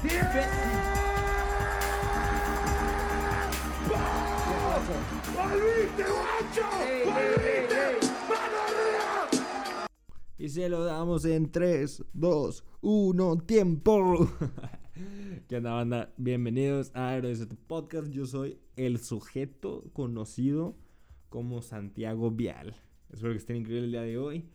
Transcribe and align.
Y 0.00 0.08
se 10.50 10.68
lo 10.68 10.84
damos 10.84 11.24
en 11.24 11.50
3, 11.50 12.04
2, 12.12 12.64
1, 12.80 13.36
tiempo. 13.38 14.28
¿Qué 15.48 15.56
onda, 15.56 15.72
banda? 15.72 16.14
Bienvenidos 16.16 16.92
a 16.94 17.16
Héroes 17.16 17.40
de 17.40 17.46
tu 17.46 17.56
podcast. 17.56 18.08
Yo 18.12 18.24
soy 18.26 18.60
el 18.76 19.00
sujeto 19.00 19.90
conocido 19.94 20.76
como 21.28 21.60
Santiago 21.60 22.30
Vial. 22.30 22.76
Espero 23.10 23.32
que 23.32 23.38
estén 23.38 23.56
increíbles 23.56 23.86
el 23.86 23.90
día 23.90 24.02
de 24.02 24.16
hoy 24.16 24.48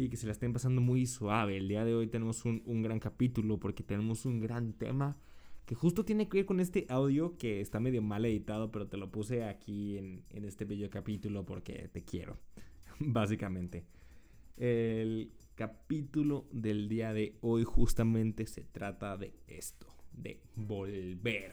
y 0.00 0.08
que 0.08 0.16
se 0.16 0.24
la 0.26 0.32
estén 0.32 0.54
pasando 0.54 0.80
muy 0.80 1.04
suave. 1.04 1.58
El 1.58 1.68
día 1.68 1.84
de 1.84 1.94
hoy 1.94 2.06
tenemos 2.06 2.46
un, 2.46 2.62
un 2.64 2.80
gran 2.80 2.98
capítulo 2.98 3.58
porque 3.58 3.82
tenemos 3.82 4.24
un 4.24 4.40
gran 4.40 4.72
tema 4.72 5.18
que 5.66 5.74
justo 5.74 6.06
tiene 6.06 6.26
que 6.26 6.38
ver 6.38 6.46
con 6.46 6.58
este 6.58 6.86
audio 6.88 7.36
que 7.36 7.60
está 7.60 7.80
medio 7.80 8.00
mal 8.00 8.24
editado, 8.24 8.72
pero 8.72 8.88
te 8.88 8.96
lo 8.96 9.10
puse 9.12 9.44
aquí 9.44 9.98
en, 9.98 10.24
en 10.30 10.46
este 10.46 10.64
bello 10.64 10.88
capítulo 10.88 11.44
porque 11.44 11.90
te 11.92 12.02
quiero, 12.02 12.38
básicamente. 12.98 13.84
El 14.56 15.32
capítulo 15.54 16.48
del 16.50 16.88
día 16.88 17.12
de 17.12 17.36
hoy 17.42 17.64
justamente 17.64 18.46
se 18.46 18.62
trata 18.62 19.18
de 19.18 19.34
esto, 19.48 19.86
de 20.12 20.40
volver. 20.56 21.52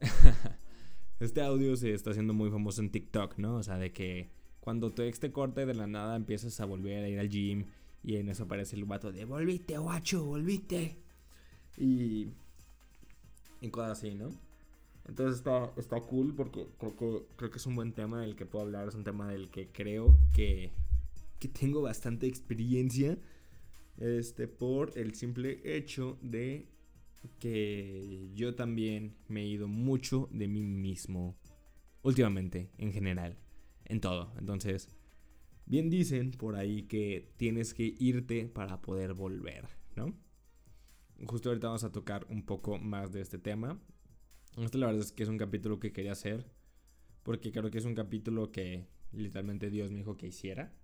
este 1.18 1.42
audio 1.42 1.74
se 1.74 1.92
está 1.92 2.10
haciendo 2.10 2.34
muy 2.34 2.50
famoso 2.50 2.82
en 2.82 2.90
TikTok, 2.90 3.38
¿no? 3.38 3.56
O 3.56 3.62
sea, 3.64 3.78
de 3.78 3.92
que 3.92 4.41
cuando 4.62 4.92
tu 4.92 5.02
ex 5.02 5.18
te 5.18 5.32
corte 5.32 5.66
de 5.66 5.74
la 5.74 5.88
nada 5.88 6.14
empiezas 6.14 6.60
a 6.60 6.64
volver 6.66 7.02
a 7.02 7.08
ir 7.08 7.18
al 7.18 7.28
gym 7.28 7.64
y 8.04 8.16
en 8.16 8.28
eso 8.28 8.44
aparece 8.44 8.76
el 8.76 8.84
vato 8.84 9.10
de 9.10 9.24
volviste, 9.24 9.76
guacho, 9.76 10.24
volviste. 10.24 10.96
Y, 11.76 12.28
y 13.60 13.68
cosas 13.70 13.98
así, 13.98 14.14
¿no? 14.14 14.30
Entonces 15.08 15.38
está, 15.38 15.72
está 15.76 16.00
cool 16.00 16.34
porque 16.34 16.68
creo 16.78 16.96
que, 16.96 17.22
creo 17.36 17.50
que 17.50 17.58
es 17.58 17.66
un 17.66 17.74
buen 17.74 17.92
tema 17.92 18.20
del 18.20 18.36
que 18.36 18.46
puedo 18.46 18.64
hablar. 18.64 18.86
Es 18.86 18.94
un 18.94 19.02
tema 19.02 19.28
del 19.28 19.50
que 19.50 19.68
creo 19.68 20.16
que, 20.32 20.70
que 21.40 21.48
tengo 21.48 21.82
bastante 21.82 22.28
experiencia. 22.28 23.18
Este, 23.98 24.46
por 24.46 24.96
el 24.96 25.14
simple 25.16 25.60
hecho 25.64 26.18
de 26.22 26.68
que 27.40 28.30
yo 28.34 28.54
también 28.54 29.16
me 29.26 29.42
he 29.42 29.46
ido 29.46 29.66
mucho 29.66 30.28
de 30.30 30.46
mí 30.46 30.62
mismo 30.62 31.36
últimamente, 32.02 32.70
en 32.78 32.92
general, 32.92 33.36
en 33.92 34.00
todo. 34.00 34.32
Entonces, 34.38 34.88
bien 35.66 35.90
dicen 35.90 36.32
por 36.32 36.56
ahí 36.56 36.82
que 36.84 37.32
tienes 37.36 37.74
que 37.74 37.94
irte 37.98 38.48
para 38.48 38.80
poder 38.80 39.14
volver, 39.14 39.68
¿no? 39.94 40.14
justo 41.26 41.50
ahorita 41.50 41.68
vamos 41.68 41.84
a 41.84 41.92
tocar 41.92 42.26
un 42.30 42.42
poco 42.42 42.78
más 42.78 43.12
de 43.12 43.20
este 43.20 43.38
tema. 43.38 43.80
Este 44.56 44.78
la 44.78 44.86
verdad 44.86 45.02
es 45.02 45.12
que 45.12 45.22
es 45.22 45.28
un 45.28 45.38
capítulo 45.38 45.78
que 45.78 45.92
quería 45.92 46.12
hacer. 46.12 46.44
Porque 47.22 47.52
creo 47.52 47.70
que 47.70 47.78
es 47.78 47.84
un 47.84 47.94
capítulo 47.94 48.50
que 48.50 48.88
literalmente 49.12 49.70
Dios 49.70 49.92
me 49.92 49.98
dijo 49.98 50.16
que 50.16 50.26
hiciera. 50.26 50.74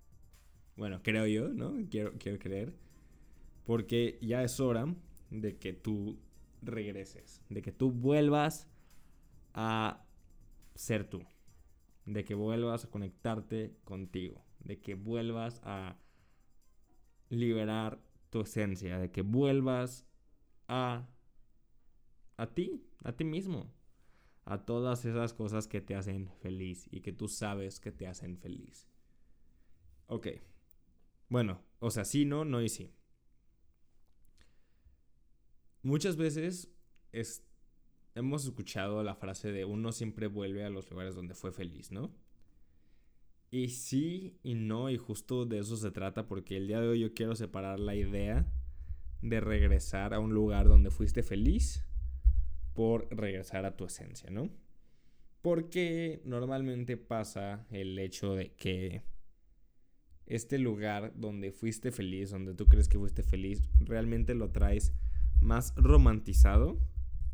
Bueno, 0.77 1.01
creo 1.03 1.27
yo, 1.27 1.49
¿no? 1.49 1.75
Quiero, 1.89 2.13
quiero 2.17 2.39
creer. 2.39 2.73
Porque 3.65 4.17
ya 4.21 4.43
es 4.43 4.59
hora 4.59 4.95
de 5.29 5.57
que 5.57 5.73
tú 5.73 6.17
regreses. 6.61 7.41
De 7.49 7.61
que 7.61 7.73
tú 7.73 7.91
vuelvas 7.91 8.69
a 9.53 10.05
ser 10.75 11.03
tú. 11.03 11.21
De 12.09 12.23
que 12.23 12.33
vuelvas 12.33 12.85
a 12.85 12.89
conectarte 12.89 13.77
contigo. 13.83 14.43
De 14.59 14.79
que 14.79 14.95
vuelvas 14.95 15.61
a 15.63 15.95
liberar 17.29 17.99
tu 18.31 18.41
esencia. 18.41 18.97
De 18.97 19.11
que 19.11 19.21
vuelvas 19.21 20.07
a, 20.67 21.07
a 22.37 22.47
ti, 22.47 22.83
a 23.03 23.11
ti 23.11 23.23
mismo, 23.25 23.71
a 24.45 24.65
todas 24.65 25.05
esas 25.05 25.33
cosas 25.33 25.67
que 25.67 25.81
te 25.81 25.95
hacen 25.95 26.31
feliz 26.41 26.87
y 26.91 27.01
que 27.01 27.13
tú 27.13 27.27
sabes 27.27 27.79
que 27.79 27.91
te 27.91 28.07
hacen 28.07 28.37
feliz. 28.37 28.89
Ok. 30.07 30.27
Bueno, 31.29 31.61
o 31.79 31.91
sea, 31.91 32.05
sí, 32.05 32.25
no, 32.25 32.43
no 32.43 32.61
y 32.61 32.69
sí. 32.69 32.91
Muchas 35.83 36.17
veces 36.17 36.71
hemos 38.19 38.45
escuchado 38.45 39.03
la 39.03 39.15
frase 39.15 39.51
de 39.51 39.65
uno 39.65 39.91
siempre 39.91 40.27
vuelve 40.27 40.63
a 40.63 40.69
los 40.69 40.89
lugares 40.91 41.15
donde 41.15 41.33
fue 41.33 41.51
feliz, 41.51 41.91
¿no? 41.91 42.11
Y 43.51 43.69
sí 43.69 44.37
y 44.43 44.53
no, 44.53 44.89
y 44.89 44.97
justo 44.97 45.45
de 45.45 45.59
eso 45.59 45.75
se 45.75 45.91
trata, 45.91 46.27
porque 46.27 46.57
el 46.57 46.67
día 46.67 46.79
de 46.79 46.87
hoy 46.87 46.99
yo 46.99 47.13
quiero 47.13 47.35
separar 47.35 47.79
la 47.79 47.95
idea 47.95 48.45
de 49.21 49.39
regresar 49.39 50.13
a 50.13 50.19
un 50.19 50.33
lugar 50.33 50.67
donde 50.67 50.91
fuiste 50.91 51.23
feliz 51.23 51.83
por 52.73 53.07
regresar 53.09 53.65
a 53.65 53.75
tu 53.75 53.85
esencia, 53.85 54.29
¿no? 54.29 54.49
Porque 55.41 56.21
normalmente 56.25 56.97
pasa 56.97 57.65
el 57.71 57.97
hecho 57.97 58.35
de 58.35 58.53
que 58.53 59.01
este 60.25 60.59
lugar 60.59 61.13
donde 61.15 61.51
fuiste 61.51 61.91
feliz, 61.91 62.29
donde 62.29 62.53
tú 62.53 62.67
crees 62.67 62.87
que 62.87 62.99
fuiste 62.99 63.23
feliz, 63.23 63.67
realmente 63.79 64.35
lo 64.35 64.51
traes 64.51 64.93
más 65.41 65.73
romantizado 65.75 66.79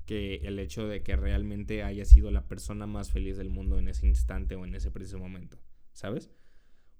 que 0.05 0.35
el 0.43 0.59
hecho 0.59 0.87
de 0.87 1.03
que 1.03 1.15
realmente 1.15 1.83
haya 1.83 2.05
sido 2.05 2.31
la 2.31 2.47
persona 2.47 2.85
más 2.87 3.11
feliz 3.11 3.37
del 3.37 3.49
mundo 3.49 3.79
en 3.79 3.87
ese 3.87 4.07
instante 4.07 4.55
o 4.55 4.65
en 4.65 4.75
ese 4.75 4.91
preciso 4.91 5.19
momento, 5.19 5.57
¿sabes? 5.93 6.29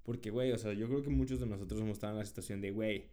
Porque, 0.04 0.30
güey, 0.30 0.52
o 0.52 0.58
sea, 0.58 0.74
yo 0.74 0.88
creo 0.88 1.02
que 1.02 1.10
muchos 1.10 1.40
de 1.40 1.48
nosotros 1.48 1.80
hemos 1.82 1.94
estado 1.94 2.14
en 2.14 2.20
la 2.20 2.26
situación 2.26 2.62
de, 2.62 2.72
güey, 2.72 3.10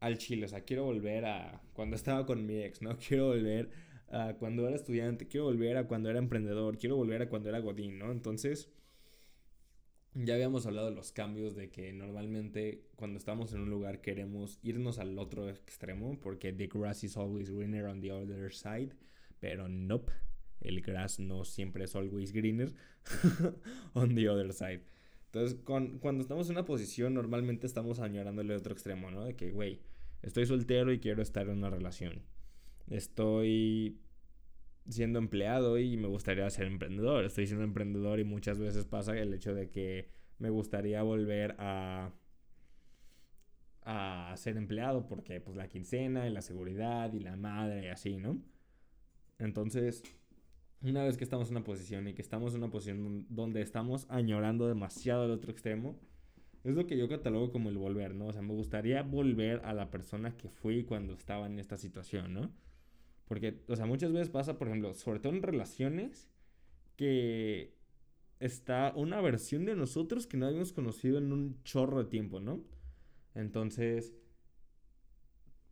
al 0.00 0.18
chile. 0.18 0.46
O 0.46 0.48
sea, 0.48 0.62
quiero 0.62 0.84
volver 0.84 1.24
a 1.24 1.62
cuando 1.72 1.96
estaba 1.96 2.26
con 2.26 2.46
mi 2.46 2.62
ex, 2.62 2.82
¿no? 2.82 2.96
Quiero 3.08 3.28
volver 3.28 3.70
a 4.10 4.34
cuando 4.34 4.66
era 4.66 4.76
estudiante, 4.76 5.28
quiero 5.28 5.46
volver 5.46 5.76
a 5.76 5.86
cuando 5.86 6.08
era 6.08 6.18
emprendedor, 6.18 6.78
quiero 6.78 6.96
volver 6.96 7.20
a 7.20 7.28
cuando 7.28 7.50
era 7.50 7.58
godín, 7.58 7.98
¿no? 7.98 8.10
Entonces, 8.10 8.70
ya 10.24 10.34
habíamos 10.34 10.66
hablado 10.66 10.90
de 10.90 10.96
los 10.96 11.12
cambios 11.12 11.54
de 11.54 11.70
que 11.70 11.92
normalmente 11.92 12.82
cuando 12.96 13.18
estamos 13.18 13.52
en 13.52 13.60
un 13.60 13.70
lugar 13.70 14.00
queremos 14.00 14.58
irnos 14.62 14.98
al 14.98 15.18
otro 15.18 15.48
extremo 15.48 16.18
porque 16.20 16.52
the 16.52 16.66
grass 16.66 17.04
is 17.04 17.16
always 17.16 17.50
greener 17.50 17.86
on 17.86 18.00
the 18.00 18.10
other 18.10 18.52
side, 18.52 18.90
pero 19.38 19.68
nope, 19.68 20.12
el 20.60 20.80
grass 20.80 21.20
no 21.20 21.44
siempre 21.44 21.84
es 21.84 21.94
always 21.94 22.32
greener 22.32 22.72
on 23.94 24.14
the 24.14 24.28
other 24.28 24.52
side. 24.52 24.82
Entonces, 25.26 25.58
cuando 25.64 26.22
estamos 26.22 26.48
en 26.48 26.56
una 26.56 26.64
posición, 26.64 27.12
normalmente 27.14 27.66
estamos 27.66 28.00
añorándole 28.00 28.56
otro 28.56 28.72
extremo, 28.72 29.10
¿no? 29.10 29.24
De 29.24 29.36
que, 29.36 29.50
güey, 29.50 29.82
estoy 30.22 30.46
soltero 30.46 30.90
y 30.90 31.00
quiero 31.00 31.20
estar 31.20 31.46
en 31.48 31.58
una 31.58 31.68
relación. 31.68 32.22
Estoy 32.88 34.00
siendo 34.88 35.18
empleado 35.18 35.78
y 35.78 35.96
me 35.96 36.08
gustaría 36.08 36.48
ser 36.50 36.66
emprendedor. 36.66 37.24
Estoy 37.24 37.46
siendo 37.46 37.64
emprendedor 37.64 38.20
y 38.20 38.24
muchas 38.24 38.58
veces 38.58 38.86
pasa 38.86 39.16
el 39.18 39.34
hecho 39.34 39.54
de 39.54 39.70
que 39.70 40.08
me 40.38 40.50
gustaría 40.50 41.02
volver 41.02 41.56
a 41.58 42.12
a 43.90 44.36
ser 44.36 44.58
empleado 44.58 45.06
porque 45.08 45.40
pues 45.40 45.56
la 45.56 45.66
quincena 45.66 46.28
y 46.28 46.30
la 46.30 46.42
seguridad 46.42 47.10
y 47.14 47.20
la 47.20 47.36
madre 47.36 47.86
y 47.86 47.88
así, 47.88 48.18
¿no? 48.18 48.38
Entonces, 49.38 50.02
una 50.82 51.04
vez 51.04 51.16
que 51.16 51.24
estamos 51.24 51.48
en 51.48 51.56
una 51.56 51.64
posición 51.64 52.06
y 52.06 52.12
que 52.12 52.20
estamos 52.20 52.52
en 52.52 52.62
una 52.62 52.70
posición 52.70 53.24
donde 53.30 53.62
estamos 53.62 54.06
añorando 54.10 54.68
demasiado 54.68 55.24
el 55.24 55.30
otro 55.30 55.50
extremo, 55.50 55.98
es 56.64 56.74
lo 56.74 56.86
que 56.86 56.98
yo 56.98 57.08
catalogo 57.08 57.50
como 57.50 57.70
el 57.70 57.78
volver, 57.78 58.14
¿no? 58.14 58.26
O 58.26 58.32
sea, 58.32 58.42
me 58.42 58.52
gustaría 58.52 59.02
volver 59.02 59.62
a 59.64 59.72
la 59.72 59.90
persona 59.90 60.36
que 60.36 60.50
fui 60.50 60.84
cuando 60.84 61.14
estaba 61.14 61.46
en 61.46 61.58
esta 61.58 61.78
situación, 61.78 62.34
¿no? 62.34 62.50
Porque, 63.28 63.62
o 63.68 63.76
sea, 63.76 63.86
muchas 63.86 64.12
veces 64.12 64.30
pasa, 64.30 64.58
por 64.58 64.68
ejemplo, 64.68 64.94
sobre 64.94 65.20
todo 65.20 65.34
en 65.34 65.42
relaciones, 65.42 66.30
que 66.96 67.76
está 68.40 68.92
una 68.96 69.20
versión 69.20 69.66
de 69.66 69.76
nosotros 69.76 70.26
que 70.26 70.36
no 70.36 70.46
habíamos 70.46 70.72
conocido 70.72 71.18
en 71.18 71.32
un 71.32 71.62
chorro 71.62 72.02
de 72.02 72.10
tiempo, 72.10 72.40
¿no? 72.40 72.64
Entonces, 73.34 74.14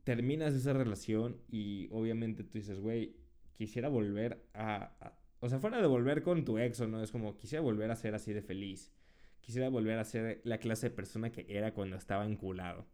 terminas 0.05 0.55
esa 0.55 0.73
relación 0.73 1.41
y 1.49 1.89
obviamente 1.91 2.45
tú 2.45 2.59
dices, 2.59 2.79
güey, 2.79 3.17
quisiera 3.55 3.89
volver 3.89 4.47
a, 4.55 5.19
O 5.41 5.49
sea, 5.49 5.59
fuera 5.59 5.81
de 5.81 5.87
volver 5.87 6.23
con 6.23 6.45
tu 6.45 6.59
ex 6.59 6.81
o 6.81 6.87
no, 6.87 7.03
es 7.03 7.11
como 7.11 7.37
quisiera 7.37 7.63
volver 7.63 7.91
a 7.91 7.97
ser 7.97 8.15
así 8.15 8.33
de 8.33 8.43
feliz. 8.43 8.93
Quisiera 9.41 9.69
volver 9.69 9.99
a 9.99 10.05
ser 10.05 10.41
la 10.45 10.59
clase 10.59 10.91
de 10.91 10.95
persona 10.95 11.31
que 11.33 11.47
era 11.49 11.73
cuando 11.73 11.97
estaba 11.97 12.27
enculado. 12.27 12.87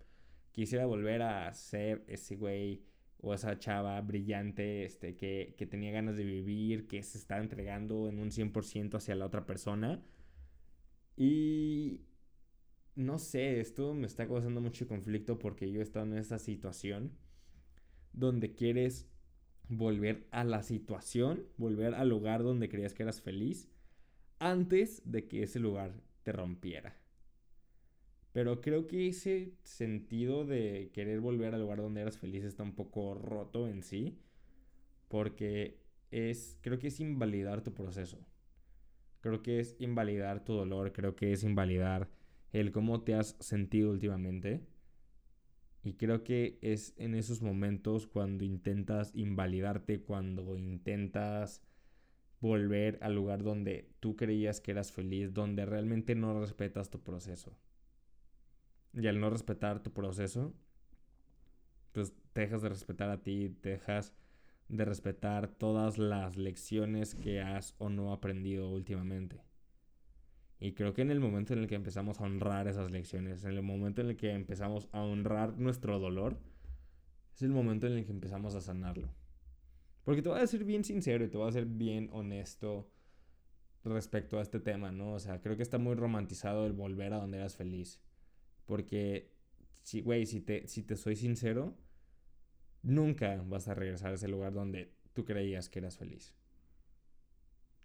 Quisiera 0.53 0.87
volver 0.87 1.23
a 1.23 1.53
ser 1.55 2.05
ese 2.09 2.37
güey 2.37 2.83
o 3.23 3.33
esa 3.35 3.59
chava 3.59 4.01
brillante 4.01 4.85
este, 4.85 5.17
que, 5.17 5.55
que 5.57 5.67
tenía 5.67 5.93
ganas 5.93 6.17
de 6.17 6.25
vivir, 6.25 6.89
que 6.89 7.03
se 7.03 7.19
está 7.19 7.39
entregando 7.39 8.09
en 8.09 8.19
un 8.19 8.31
100% 8.31 8.97
hacia 8.97 9.15
la 9.15 9.27
otra 9.27 9.47
persona. 9.47 10.03
Y 11.17 12.03
no 12.97 13.19
sé, 13.19 13.61
esto 13.61 13.95
me 13.95 14.07
está 14.07 14.27
causando 14.27 14.61
mucho 14.61 14.89
conflicto 14.89 15.39
porque 15.39 15.71
yo 15.71 15.81
he 15.81 15.85
estado 15.85 16.07
en 16.07 16.19
esa 16.19 16.39
situación 16.39 17.13
donde 18.13 18.55
quieres 18.55 19.09
volver 19.69 20.27
a 20.33 20.45
la 20.45 20.63
situación, 20.63 21.47
volver 21.57 21.95
al 21.95 22.09
lugar 22.09 22.43
donde 22.43 22.69
creías 22.69 22.93
que 22.93 23.05
eras 23.05 23.23
feliz, 23.23 23.71
antes 24.41 25.01
de 25.05 25.29
que 25.29 25.45
ese 25.45 25.61
lugar 25.61 25.95
te 26.25 26.33
rompiera. 26.33 27.02
Pero 28.33 28.61
creo 28.61 28.87
que 28.87 29.09
ese 29.09 29.53
sentido 29.63 30.47
de 30.47 30.91
querer 30.95 31.21
volver 31.21 31.55
al 31.55 31.61
lugar 31.61 31.79
donde 31.79 32.01
eras 32.01 32.19
feliz 32.19 32.45
está 32.45 32.63
un 32.63 32.75
poco 32.75 33.15
roto 33.15 33.69
en 33.69 33.83
sí. 33.83 34.19
Porque 35.09 35.79
es, 36.11 36.59
creo 36.63 36.79
que 36.79 36.89
es 36.89 37.01
invalidar 37.01 37.63
tu 37.63 37.75
proceso. 37.75 38.19
Creo 39.21 39.43
que 39.43 39.61
es 39.61 39.77
invalidar 39.79 40.45
tu 40.45 40.55
dolor. 40.55 40.93
Creo 40.93 41.15
que 41.15 41.33
es 41.33 41.45
invalidar 41.45 42.09
el 42.53 42.73
cómo 42.73 43.03
te 43.03 43.15
has 43.15 43.37
sentido 43.41 43.91
últimamente. 43.91 44.67
Y 45.85 45.95
creo 45.95 46.25
que 46.25 46.59
es 46.63 46.95
en 46.97 47.15
esos 47.15 47.43
momentos 47.43 48.07
cuando 48.07 48.45
intentas 48.45 49.11
invalidarte, 49.15 50.01
cuando 50.03 50.57
intentas 50.57 51.63
volver 52.41 52.99
al 53.03 53.15
lugar 53.15 53.43
donde 53.43 53.91
tú 54.01 54.17
creías 54.17 54.61
que 54.61 54.71
eras 54.71 54.93
feliz, 54.93 55.35
donde 55.35 55.67
realmente 55.67 56.15
no 56.15 56.41
respetas 56.41 56.91
tu 56.91 57.01
proceso. 57.03 57.57
Y 58.95 59.07
al 59.07 59.21
no 59.21 59.31
respetar 59.31 59.83
tu 59.83 59.93
proceso, 59.93 60.53
pues 61.93 62.13
te 62.33 62.43
dejas 62.43 62.63
de 62.63 62.69
respetar 62.69 63.11
a 63.11 63.23
ti, 63.23 63.49
dejas 63.63 64.13
de 64.69 64.85
respetar 64.85 65.49
todas 65.49 65.99
las 65.99 66.37
lecciones 66.37 67.15
que 67.15 67.41
has 67.41 67.75
o 67.79 67.89
no 67.89 68.13
aprendido 68.13 68.71
últimamente. 68.71 69.43
Y 70.59 70.73
creo 70.73 70.95
que 70.95 71.03
en 71.03 71.11
el 71.11 71.21
momento 71.21 71.53
en 71.53 71.59
el 71.59 71.67
que 71.67 71.75
empezamos 71.75 72.21
a 72.21 72.25
honrar 72.25 72.69
esas 72.69 72.91
lecciones, 72.91 73.45
en 73.45 73.51
el 73.51 73.63
momento 73.63 74.01
en 74.01 74.11
el 74.11 74.17
que 74.17 74.31
empezamos 74.31 74.89
a 74.93 75.03
honrar 75.03 75.59
nuestro 75.59 75.99
dolor, 75.99 76.39
es 77.35 77.43
el 77.43 77.51
momento 77.51 77.87
en 77.87 77.95
el 77.95 78.05
que 78.05 78.13
empezamos 78.13 78.55
a 78.55 78.61
sanarlo. 78.61 79.09
Porque 80.05 80.23
te 80.23 80.29
voy 80.29 80.41
a 80.41 80.47
ser 80.47 80.65
bien 80.65 80.85
sincero 80.85 81.25
y 81.25 81.29
te 81.29 81.37
voy 81.37 81.49
a 81.49 81.53
ser 81.53 81.67
bien 81.67 82.09
honesto 82.13 82.89
respecto 83.85 84.39
a 84.39 84.43
este 84.43 84.61
tema, 84.61 84.93
¿no? 84.93 85.15
O 85.15 85.19
sea, 85.19 85.41
creo 85.41 85.57
que 85.57 85.63
está 85.63 85.79
muy 85.79 85.95
romantizado 85.95 86.67
el 86.67 86.73
volver 86.73 87.13
a 87.13 87.19
donde 87.19 87.39
eras 87.39 87.57
feliz. 87.57 88.01
Porque, 88.67 89.33
si, 89.83 90.01
güey, 90.01 90.27
si 90.27 90.41
te, 90.41 90.67
si 90.69 90.83
te 90.83 90.97
soy 90.97 91.17
sincero, 91.17 91.77
nunca 92.83 93.43
vas 93.47 93.69
a 93.69 93.75
regresar 93.75 94.13
a 94.13 94.15
ese 94.15 94.29
lugar 94.29 94.53
donde 94.53 94.93
tú 95.13 95.25
creías 95.25 95.69
que 95.69 95.79
eras 95.79 95.97
feliz. 95.97 96.35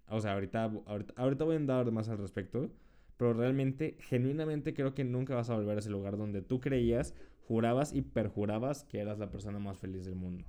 O 0.10 0.22
sea, 0.22 0.34
ahorita, 0.34 0.72
ahorita, 1.16 1.44
voy 1.44 1.56
a 1.56 1.60
dar 1.60 1.92
más 1.92 2.10
al 2.10 2.18
respecto. 2.18 2.72
Pero 3.18 3.34
realmente, 3.34 3.98
genuinamente 4.00 4.74
creo 4.74 4.94
que 4.94 5.04
nunca 5.04 5.34
vas 5.36 5.50
a 5.50 5.56
volver 5.56 5.76
a 5.76 5.80
ese 5.80 5.90
lugar 5.90 6.18
donde 6.18 6.44
tú 6.44 6.60
creías, 6.60 7.16
jurabas 7.48 7.92
y 7.94 8.04
perjurabas 8.04 8.84
que 8.84 9.00
eras 9.00 9.18
la 9.18 9.32
persona 9.32 9.58
más 9.58 9.80
feliz 9.80 10.06
del 10.06 10.16
mundo. 10.16 10.46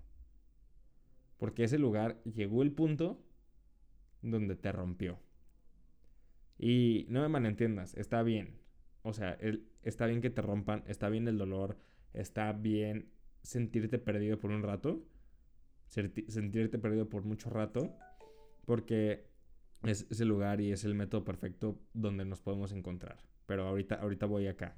Porque 1.39 1.65
ese 1.65 1.79
lugar 1.79 2.23
llegó 2.25 2.63
el 2.63 2.73
punto 2.73 3.25
donde 4.21 4.55
te 4.55 4.71
rompió. 4.71 5.19
Y 6.59 7.07
no 7.09 7.23
me 7.23 7.29
malentiendas, 7.29 7.95
está 7.95 8.23
bien. 8.23 8.59
O 9.03 9.12
sea, 9.12 9.39
está 9.83 10.06
bien 10.06 10.21
que 10.21 10.31
te 10.31 10.43
rompan, 10.43 10.85
está 10.87 11.09
bien 11.09 11.29
el 11.29 11.39
dolor, 11.39 11.79
está 12.12 12.53
bien 12.53 13.11
sentirte 13.43 13.99
perdido 13.99 14.39
por 14.39 14.50
un 14.50 14.62
rato, 14.62 15.06
sentirte 15.87 16.79
perdido 16.79 17.09
por 17.09 17.25
mucho 17.25 17.50
rato, 17.50 17.97
porque 18.67 19.27
es 19.85 20.06
ese 20.11 20.25
lugar 20.25 20.61
y 20.61 20.73
es 20.73 20.85
el 20.85 20.95
método 20.95 21.25
perfecto 21.25 21.79
donde 21.95 22.25
nos 22.25 22.41
podemos 22.41 22.73
encontrar. 22.73 23.19
Pero 23.47 23.67
ahorita, 23.67 23.95
ahorita 23.97 24.27
voy 24.27 24.47
acá. 24.47 24.77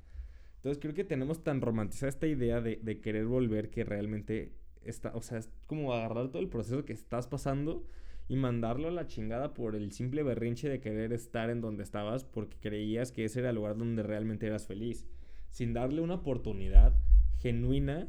Entonces 0.56 0.78
creo 0.80 0.94
que 0.94 1.04
tenemos 1.04 1.42
tan 1.42 1.60
romantizada 1.60 2.10
esta 2.10 2.26
idea 2.26 2.60
de, 2.60 2.76
de 2.82 3.00
querer 3.00 3.26
volver 3.26 3.70
que 3.70 3.82
realmente 3.82 4.54
está, 4.82 5.14
o 5.14 5.22
sea, 5.22 5.38
es 5.38 5.50
como 5.66 5.94
agarrar 5.94 6.28
todo 6.28 6.42
el 6.42 6.48
proceso 6.48 6.84
que 6.84 6.92
estás 6.92 7.26
pasando 7.26 7.86
y 8.30 8.36
mandarlo 8.36 8.86
a 8.86 8.92
la 8.92 9.08
chingada 9.08 9.54
por 9.54 9.74
el 9.74 9.90
simple 9.90 10.22
berrinche 10.22 10.68
de 10.68 10.80
querer 10.80 11.12
estar 11.12 11.50
en 11.50 11.60
donde 11.60 11.82
estabas 11.82 12.22
porque 12.22 12.58
creías 12.60 13.10
que 13.10 13.24
ese 13.24 13.40
era 13.40 13.50
el 13.50 13.56
lugar 13.56 13.76
donde 13.76 14.04
realmente 14.04 14.46
eras 14.46 14.68
feliz, 14.68 15.04
sin 15.48 15.72
darle 15.72 16.00
una 16.00 16.14
oportunidad 16.14 16.94
genuina 17.38 18.06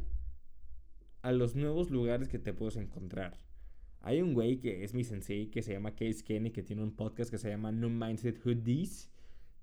a 1.23 1.31
los 1.31 1.55
nuevos 1.55 1.89
lugares 1.89 2.29
que 2.29 2.37
te 2.37 2.53
puedes 2.53 2.75
encontrar. 2.75 3.39
Hay 4.01 4.21
un 4.21 4.35
güey 4.35 4.59
que 4.59 4.83
es 4.83 4.93
mi 4.93 5.03
sensei 5.03 5.47
que 5.47 5.63
se 5.63 5.73
llama 5.73 5.95
Case 5.95 6.23
Kenny 6.23 6.51
que 6.51 6.61
tiene 6.61 6.83
un 6.83 6.95
podcast 6.95 7.31
que 7.31 7.39
se 7.39 7.49
llama 7.49 7.71
No 7.71 7.89
Mindset 7.89 8.45
Hoodies. 8.45 9.09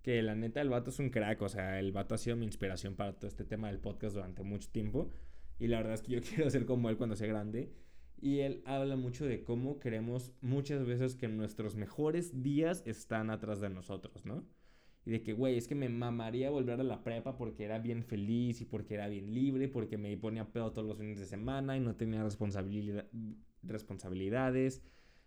Que 0.02 0.22
la 0.22 0.34
neta, 0.34 0.60
el 0.60 0.70
vato 0.70 0.90
es 0.90 0.98
un 0.98 1.10
crack. 1.10 1.40
O 1.40 1.48
sea, 1.48 1.78
el 1.78 1.92
vato 1.92 2.16
ha 2.16 2.18
sido 2.18 2.34
mi 2.34 2.46
inspiración 2.46 2.96
para 2.96 3.12
todo 3.12 3.28
este 3.28 3.44
tema 3.44 3.68
del 3.68 3.78
podcast 3.78 4.16
durante 4.16 4.42
mucho 4.42 4.68
tiempo. 4.70 5.08
Y 5.60 5.68
la 5.68 5.76
verdad 5.76 5.94
es 5.94 6.02
que 6.02 6.12
yo 6.12 6.20
quiero 6.34 6.50
ser 6.50 6.66
como 6.66 6.90
él 6.90 6.96
cuando 6.96 7.14
sea 7.14 7.28
grande. 7.28 7.72
Y 8.20 8.40
él 8.40 8.62
habla 8.64 8.96
mucho 8.96 9.26
de 9.26 9.42
cómo 9.42 9.78
queremos 9.78 10.32
muchas 10.40 10.84
veces 10.86 11.14
que 11.14 11.28
nuestros 11.28 11.76
mejores 11.76 12.42
días 12.42 12.82
están 12.86 13.30
atrás 13.30 13.60
de 13.60 13.70
nosotros, 13.70 14.26
¿no? 14.26 14.44
Y 15.04 15.12
de 15.12 15.22
que, 15.22 15.32
güey, 15.32 15.56
es 15.56 15.68
que 15.68 15.74
me 15.74 15.88
mamaría 15.88 16.50
volver 16.50 16.80
a 16.80 16.84
la 16.84 17.02
prepa 17.02 17.36
porque 17.36 17.64
era 17.64 17.78
bien 17.78 18.02
feliz 18.04 18.60
y 18.60 18.64
porque 18.66 18.94
era 18.94 19.08
bien 19.08 19.32
libre, 19.32 19.68
porque 19.68 19.96
me 19.96 20.16
ponía 20.16 20.52
pedo 20.52 20.72
todos 20.72 20.86
los 20.86 20.98
fines 20.98 21.18
de 21.18 21.26
semana 21.26 21.76
y 21.76 21.80
no 21.80 21.96
tenía 21.96 22.22
responsabilidad, 22.22 23.06
responsabilidades. 23.62 24.82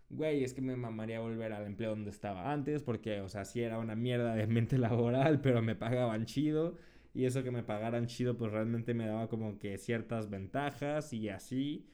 Güey, 0.10 0.44
es 0.44 0.54
que 0.54 0.62
me 0.62 0.76
mamaría 0.76 1.22
volver 1.22 1.54
al 1.54 1.66
empleo 1.66 1.92
donde 1.92 2.12
estaba 2.12 2.52
antes 2.52 2.84
porque, 2.84 3.22
o 3.22 3.30
sea, 3.30 3.46
sí 3.46 3.62
era 3.62 3.80
una 3.80 3.96
mierda 3.96 4.36
de 4.36 4.46
mente 4.48 4.78
laboral, 4.78 5.42
pero 5.42 5.62
me 5.62 5.76
pagaban 5.76 6.26
chido. 6.26 6.76
Y 7.14 7.26
eso 7.26 7.44
que 7.44 7.52
me 7.52 7.64
pagaran 7.64 8.08
chido, 8.08 8.38
pues 8.38 8.52
realmente 8.52 8.94
me 8.94 9.08
daba 9.08 9.28
como 9.30 9.58
que 9.58 9.78
ciertas 9.78 10.30
ventajas 10.30 11.14
y 11.14 11.30
así. 11.30 11.88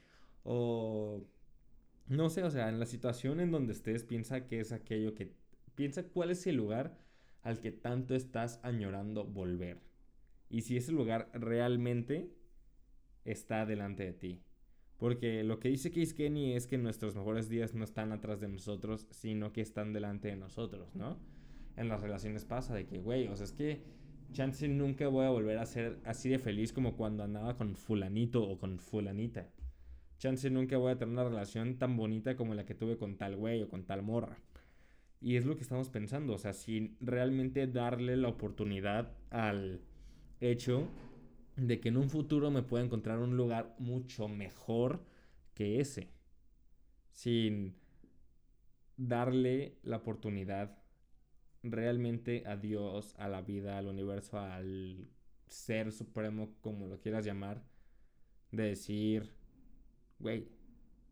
O 0.50 1.28
no 2.08 2.30
sé, 2.30 2.44
o 2.44 2.50
sea, 2.50 2.70
en 2.70 2.80
la 2.80 2.86
situación 2.86 3.42
en 3.42 3.52
donde 3.52 3.74
estés, 3.74 4.06
piensa 4.06 4.48
que 4.48 4.62
es 4.62 4.72
aquello 4.72 5.14
que... 5.14 5.34
Piensa 5.76 6.04
cuál 6.04 6.32
es 6.32 6.48
el 6.48 6.56
lugar 6.56 6.98
al 7.44 7.60
que 7.60 7.74
tanto 7.74 8.16
estás 8.16 8.62
añorando 8.64 9.26
volver. 9.26 9.82
Y 10.50 10.62
si 10.62 10.78
ese 10.78 10.94
lugar 10.94 11.30
realmente 11.34 12.32
está 13.26 13.66
delante 13.66 14.06
de 14.06 14.14
ti. 14.14 14.42
Porque 14.96 15.44
lo 15.44 15.60
que 15.60 15.68
dice 15.68 15.92
Case 15.92 16.16
Kenny 16.16 16.54
es 16.54 16.66
que 16.66 16.78
nuestros 16.78 17.14
mejores 17.14 17.50
días 17.50 17.76
no 17.76 17.84
están 17.84 18.14
atrás 18.14 18.40
de 18.40 18.48
nosotros, 18.48 19.06
sino 19.12 19.52
que 19.52 19.60
están 19.60 19.92
delante 19.92 20.30
de 20.30 20.38
nosotros, 20.38 20.96
¿no? 20.96 21.20
En 21.76 21.90
las 21.90 22.00
relaciones 22.00 22.46
pasa 22.46 22.74
de 22.74 22.88
que, 22.88 23.00
güey, 23.00 23.28
o 23.28 23.36
sea, 23.36 23.44
es 23.44 23.52
que 23.52 23.84
chance 24.32 24.66
nunca 24.70 25.10
voy 25.10 25.26
a 25.26 25.30
volver 25.30 25.58
a 25.58 25.66
ser 25.66 26.00
así 26.06 26.30
de 26.30 26.40
feliz 26.40 26.72
como 26.72 26.96
cuando 26.96 27.24
andaba 27.24 27.58
con 27.58 27.76
fulanito 27.76 28.44
o 28.50 28.58
con 28.58 28.80
fulanita 28.80 29.50
chance 30.18 30.50
nunca 30.50 30.78
voy 30.78 30.92
a 30.92 30.98
tener 30.98 31.14
una 31.14 31.24
relación 31.24 31.78
tan 31.78 31.96
bonita 31.98 32.36
como 32.36 32.54
la 32.54 32.66
que 32.66 32.76
tuve 32.76 32.98
con 32.98 33.18
tal 33.18 33.36
güey 33.36 33.64
o 33.64 33.70
con 33.70 33.86
tal 33.86 34.04
morra. 34.04 34.38
Y 35.20 35.36
es 35.36 35.46
lo 35.46 35.56
que 35.56 35.64
estamos 35.64 35.90
pensando, 35.90 36.34
o 36.34 36.38
sea, 36.38 36.54
sin 36.54 36.96
realmente 37.00 37.66
darle 37.68 38.18
la 38.18 38.28
oportunidad 38.28 39.12
al 39.32 39.82
hecho 40.40 40.88
de 41.56 41.80
que 41.80 41.90
en 41.90 41.98
un 41.98 42.10
futuro 42.10 42.52
me 42.52 42.62
pueda 42.62 42.86
encontrar 42.86 43.18
un 43.20 43.36
lugar 43.36 43.76
mucho 43.80 44.28
mejor 44.28 45.04
que 45.56 45.80
ese. 45.80 46.12
Sin 47.12 47.76
darle 48.96 49.78
la 49.84 49.98
oportunidad 49.98 50.78
realmente 51.64 52.44
a 52.46 52.56
Dios, 52.56 53.16
a 53.18 53.28
la 53.28 53.42
vida, 53.42 53.78
al 53.78 53.88
universo, 53.88 54.40
al 54.40 55.08
ser 55.48 55.92
supremo, 55.92 56.56
como 56.62 56.88
lo 56.88 57.00
quieras 57.00 57.26
llamar, 57.26 57.64
de 58.52 58.64
decir, 58.64 59.32
güey, 60.20 60.48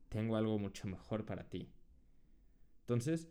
tengo 0.10 0.36
algo 0.36 0.60
mucho 0.60 0.88
mejor 0.88 1.26
para 1.26 1.50
ti. 1.50 1.70
Entonces, 2.82 3.30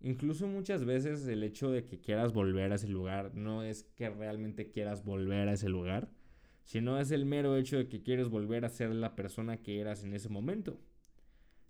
incluso 0.00 0.46
muchas 0.46 0.84
veces 0.84 1.26
el 1.26 1.42
hecho 1.42 1.70
de 1.70 1.84
que 1.84 2.00
quieras 2.00 2.32
volver 2.32 2.72
a 2.72 2.76
ese 2.76 2.88
lugar 2.88 3.34
no 3.34 3.62
es 3.62 3.84
que 3.96 4.08
realmente 4.10 4.70
quieras 4.70 5.04
volver 5.04 5.48
a 5.48 5.54
ese 5.54 5.68
lugar, 5.68 6.10
sino 6.64 7.00
es 7.00 7.10
el 7.10 7.26
mero 7.26 7.56
hecho 7.56 7.78
de 7.78 7.88
que 7.88 8.02
quieres 8.02 8.28
volver 8.28 8.64
a 8.64 8.68
ser 8.68 8.94
la 8.94 9.16
persona 9.16 9.56
que 9.56 9.80
eras 9.80 10.04
en 10.04 10.14
ese 10.14 10.28
momento. 10.28 10.78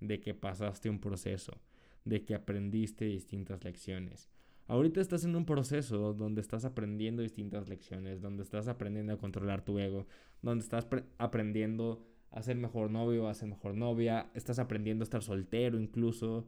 de 0.00 0.20
que 0.20 0.34
pasaste 0.34 0.88
un 0.88 0.98
proceso, 0.98 1.60
de 2.04 2.24
que 2.24 2.34
aprendiste 2.34 3.04
distintas 3.04 3.62
lecciones. 3.64 4.30
Ahorita 4.66 5.00
estás 5.00 5.24
en 5.24 5.36
un 5.36 5.44
proceso 5.44 6.14
donde 6.14 6.40
estás 6.40 6.64
aprendiendo 6.64 7.22
distintas 7.22 7.68
lecciones, 7.68 8.22
donde 8.22 8.42
estás 8.42 8.66
aprendiendo 8.68 9.12
a 9.12 9.18
controlar 9.18 9.62
tu 9.62 9.78
ego, 9.78 10.06
donde 10.40 10.64
estás 10.64 10.88
aprendiendo 11.18 12.02
a 12.30 12.42
ser 12.42 12.56
mejor 12.56 12.90
novio, 12.90 13.28
a 13.28 13.34
ser 13.34 13.48
mejor 13.48 13.76
novia, 13.76 14.30
estás 14.34 14.58
aprendiendo 14.58 15.02
a 15.02 15.04
estar 15.04 15.22
soltero 15.22 15.78
incluso, 15.78 16.46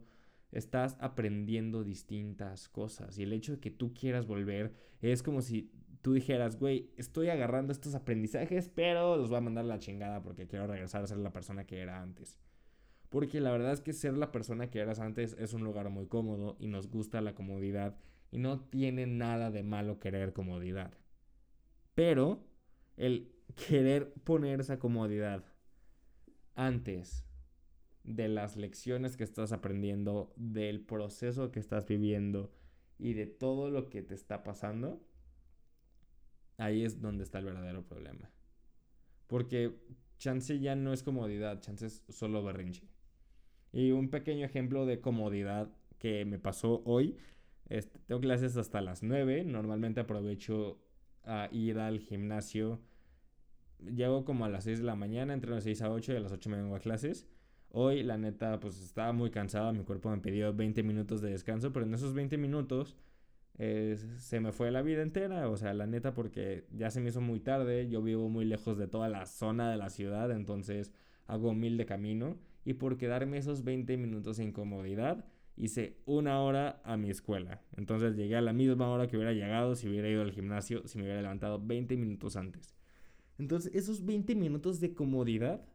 estás 0.51 0.97
aprendiendo 0.99 1.83
distintas 1.83 2.69
cosas. 2.69 3.19
Y 3.19 3.23
el 3.23 3.33
hecho 3.33 3.51
de 3.53 3.59
que 3.59 3.69
tú 3.69 3.93
quieras 3.93 4.25
volver 4.25 4.73
es 5.01 5.21
como 5.21 5.41
si 5.41 5.71
tú 6.05 6.13
dijeras, 6.13 6.59
güey, 6.59 6.91
estoy 6.97 7.29
agarrando 7.29 7.73
estos 7.73 7.95
aprendizajes, 7.95 8.69
pero 8.69 9.17
los 9.17 9.29
voy 9.29 9.39
a 9.39 9.41
mandar 9.41 9.65
a 9.65 9.67
la 9.67 9.79
chingada 9.79 10.21
porque 10.21 10.45
quiero 10.45 10.67
regresar 10.67 11.03
a 11.03 11.07
ser 11.07 11.17
la 11.17 11.33
persona 11.33 11.65
que 11.65 11.79
era 11.79 11.99
antes. 11.99 12.37
Porque 13.09 13.41
la 13.41 13.49
verdad 13.51 13.73
es 13.73 13.81
que 13.81 13.91
ser 13.91 14.15
la 14.15 14.31
persona 14.31 14.69
que 14.69 14.77
eras 14.77 14.99
antes 14.99 15.35
es 15.39 15.53
un 15.55 15.63
lugar 15.63 15.89
muy 15.89 16.05
cómodo 16.05 16.57
y 16.59 16.67
nos 16.67 16.91
gusta 16.91 17.21
la 17.21 17.33
comodidad 17.33 17.97
y 18.29 18.37
no 18.37 18.59
tiene 18.59 19.07
nada 19.07 19.49
de 19.49 19.63
malo 19.63 19.97
querer 19.99 20.31
comodidad. 20.31 20.93
Pero 21.95 22.45
el 22.97 23.33
querer 23.67 24.13
poner 24.13 24.59
esa 24.59 24.77
comodidad 24.77 25.43
antes 26.53 27.25
de 28.03 28.27
las 28.27 28.57
lecciones 28.57 29.17
que 29.17 29.23
estás 29.23 29.51
aprendiendo, 29.53 30.35
del 30.35 30.81
proceso 30.81 31.51
que 31.51 31.59
estás 31.59 31.87
viviendo 31.87 32.51
y 32.99 33.13
de 33.13 33.25
todo 33.25 33.71
lo 33.71 33.89
que 33.89 34.03
te 34.03 34.13
está 34.13 34.43
pasando, 34.43 35.01
ahí 36.57 36.83
es 36.83 37.01
donde 37.01 37.23
está 37.23 37.39
el 37.39 37.45
verdadero 37.45 37.83
problema. 37.83 38.29
Porque 39.27 39.75
chance 40.17 40.59
ya 40.59 40.75
no 40.75 40.93
es 40.93 41.03
comodidad, 41.03 41.61
chance 41.61 41.85
es 41.85 42.03
solo 42.09 42.43
berrinche. 42.43 42.87
Y 43.71 43.91
un 43.91 44.09
pequeño 44.09 44.45
ejemplo 44.45 44.85
de 44.85 45.01
comodidad 45.01 45.69
que 45.97 46.23
me 46.25 46.39
pasó 46.39 46.81
hoy. 46.85 47.17
Tengo 48.05 48.21
clases 48.21 48.55
hasta 48.57 48.79
las 48.81 49.03
9. 49.03 49.43
Normalmente 49.43 49.99
aprovecho 49.99 50.79
a 51.23 51.49
ir 51.51 51.79
al 51.79 51.99
gimnasio. 51.99 52.79
Llego 53.79 54.23
como 54.23 54.45
a 54.45 54.49
las 54.49 54.63
6 54.63 54.79
de 54.79 54.85
la 54.85 54.95
mañana, 54.95 55.33
entre 55.33 55.51
las 55.51 55.63
6 55.65 55.81
a 55.81 55.91
8 55.91 56.13
y 56.13 56.15
a 56.15 56.19
las 56.21 56.31
8 56.31 56.49
me 56.49 56.57
vengo 56.57 56.75
a 56.75 56.79
clases. 56.79 57.27
Hoy, 57.69 58.03
la 58.03 58.17
neta, 58.17 58.59
pues 58.61 58.79
estaba 58.81 59.11
muy 59.11 59.31
cansado. 59.31 59.73
Mi 59.73 59.83
cuerpo 59.83 60.09
me 60.09 60.19
pidió 60.19 60.53
20 60.53 60.81
minutos 60.83 61.21
de 61.21 61.31
descanso, 61.31 61.73
pero 61.73 61.85
en 61.85 61.93
esos 61.93 62.13
20 62.13 62.37
minutos 62.37 62.95
se 63.57 64.39
me 64.39 64.51
fue 64.51 64.71
la 64.71 64.81
vida 64.81 65.01
entera. 65.01 65.49
O 65.49 65.57
sea, 65.57 65.73
la 65.73 65.87
neta, 65.87 66.13
porque 66.13 66.65
ya 66.71 66.91
se 66.91 67.01
me 67.01 67.09
hizo 67.09 67.21
muy 67.21 67.39
tarde. 67.39 67.89
Yo 67.89 68.01
vivo 68.01 68.29
muy 68.29 68.45
lejos 68.45 68.77
de 68.77 68.87
toda 68.87 69.09
la 69.09 69.25
zona 69.25 69.71
de 69.71 69.77
la 69.77 69.89
ciudad, 69.89 70.31
entonces 70.31 70.91
hago 71.27 71.53
mil 71.53 71.77
de 71.77 71.85
camino. 71.85 72.37
Y 72.65 72.73
por 72.73 72.97
quedarme 72.97 73.37
esos 73.37 73.63
20 73.63 73.97
minutos 73.97 74.37
de 74.37 74.45
incomodidad, 74.45 75.25
hice 75.55 75.97
una 76.05 76.41
hora 76.41 76.81
a 76.83 76.97
mi 76.97 77.09
escuela. 77.09 77.61
Entonces 77.77 78.15
llegué 78.15 78.35
a 78.35 78.41
la 78.41 78.53
misma 78.53 78.89
hora 78.89 79.07
que 79.07 79.17
hubiera 79.17 79.33
llegado 79.33 79.75
si 79.75 79.87
hubiera 79.87 80.09
ido 80.09 80.21
al 80.21 80.31
gimnasio, 80.31 80.87
si 80.87 80.97
me 80.97 81.03
hubiera 81.03 81.21
levantado 81.21 81.59
20 81.63 81.95
minutos 81.97 82.35
antes. 82.35 82.75
Entonces, 83.37 83.73
esos 83.75 84.05
20 84.05 84.35
minutos 84.35 84.79
de 84.79 84.93
comodidad 84.93 85.65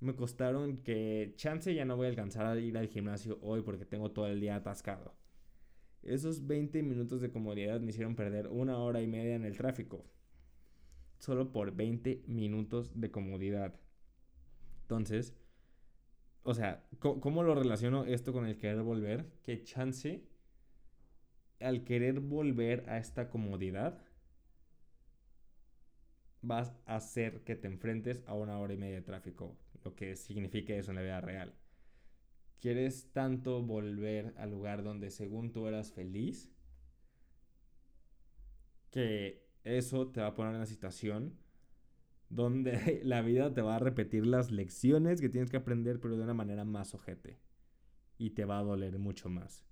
me 0.00 0.14
costaron 0.16 0.78
que 0.78 1.34
chance 1.36 1.74
ya 1.74 1.84
no 1.84 1.96
voy 1.96 2.06
a 2.06 2.10
alcanzar 2.10 2.46
a 2.46 2.58
ir 2.58 2.76
al 2.78 2.88
gimnasio 2.88 3.38
hoy 3.42 3.62
porque 3.62 3.84
tengo 3.84 4.10
todo 4.10 4.26
el 4.26 4.40
día 4.40 4.56
atascado. 4.56 5.14
Esos 6.02 6.46
20 6.46 6.82
minutos 6.82 7.20
de 7.20 7.30
comodidad 7.30 7.80
me 7.80 7.90
hicieron 7.90 8.16
perder 8.16 8.48
una 8.48 8.78
hora 8.78 9.02
y 9.02 9.06
media 9.06 9.34
en 9.34 9.44
el 9.44 9.56
tráfico. 9.56 10.04
Solo 11.18 11.52
por 11.52 11.74
20 11.74 12.24
minutos 12.26 12.90
de 12.98 13.10
comodidad. 13.10 13.78
Entonces, 14.82 15.34
o 16.42 16.54
sea, 16.54 16.84
¿cómo, 16.98 17.42
lo 17.42 17.54
relaciono 17.54 18.04
esto 18.04 18.32
con 18.32 18.46
el 18.46 18.56
querer 18.56 18.82
volver? 18.82 19.26
Que 19.42 19.62
chance, 19.62 20.24
al 21.60 21.84
querer 21.84 22.20
volver 22.20 22.88
a 22.88 22.98
esta 22.98 23.28
comodidad, 23.28 24.02
vas 26.40 26.72
a 26.86 26.96
hacer 26.96 27.42
que 27.44 27.56
te 27.56 27.68
enfrentes 27.68 28.22
a 28.26 28.34
una 28.34 28.58
hora 28.58 28.72
y 28.72 28.78
media 28.78 28.96
de 28.96 29.02
tráfico, 29.02 29.58
lo 29.84 29.94
que 29.94 30.16
significa 30.16 30.74
eso 30.74 30.90
en 30.90 30.96
la 30.96 31.02
vida 31.02 31.20
real. 31.20 31.54
¿Quieres 32.60 33.10
tanto 33.12 33.62
volver 33.62 34.34
al 34.36 34.50
lugar 34.50 34.82
donde 34.82 35.10
según 35.10 35.50
tú 35.50 35.66
eras 35.66 35.92
feliz? 35.92 36.52
Que 38.90 39.48
eso 39.64 40.08
te 40.08 40.20
va 40.20 40.28
a 40.28 40.34
poner 40.34 40.52
en 40.52 40.56
una 40.56 40.66
situación 40.66 41.38
donde 42.28 43.00
la 43.04 43.22
vida 43.22 43.52
te 43.54 43.62
va 43.62 43.76
a 43.76 43.78
repetir 43.78 44.26
las 44.26 44.50
lecciones 44.50 45.22
que 45.22 45.30
tienes 45.30 45.50
que 45.50 45.56
aprender, 45.56 46.00
pero 46.00 46.16
de 46.16 46.24
una 46.24 46.34
manera 46.34 46.64
más 46.64 46.94
ojete. 46.94 47.40
Y 48.18 48.30
te 48.30 48.44
va 48.44 48.58
a 48.58 48.62
doler 48.62 48.98
mucho 48.98 49.30
más. 49.30 49.64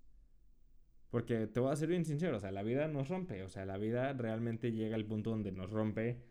Porque 1.11 1.47
te 1.47 1.61
voy 1.61 1.73
a 1.73 1.77
ser 1.77 1.89
bien 1.89 2.07
sincero, 2.07 2.39
o 2.39 2.41
sea, 2.41 2.53
la 2.53 2.63
vida 2.63 2.89
nos 2.89 3.09
rompe, 3.09 3.43
o 3.43 3.49
sea, 3.49 3.65
la 3.67 3.79
vida 3.79 4.13
realmente 4.15 4.73
llega 4.73 4.95
al 4.95 5.07
punto 5.07 5.31
donde 5.31 5.53
nos 5.53 5.71
rompe, 5.71 6.23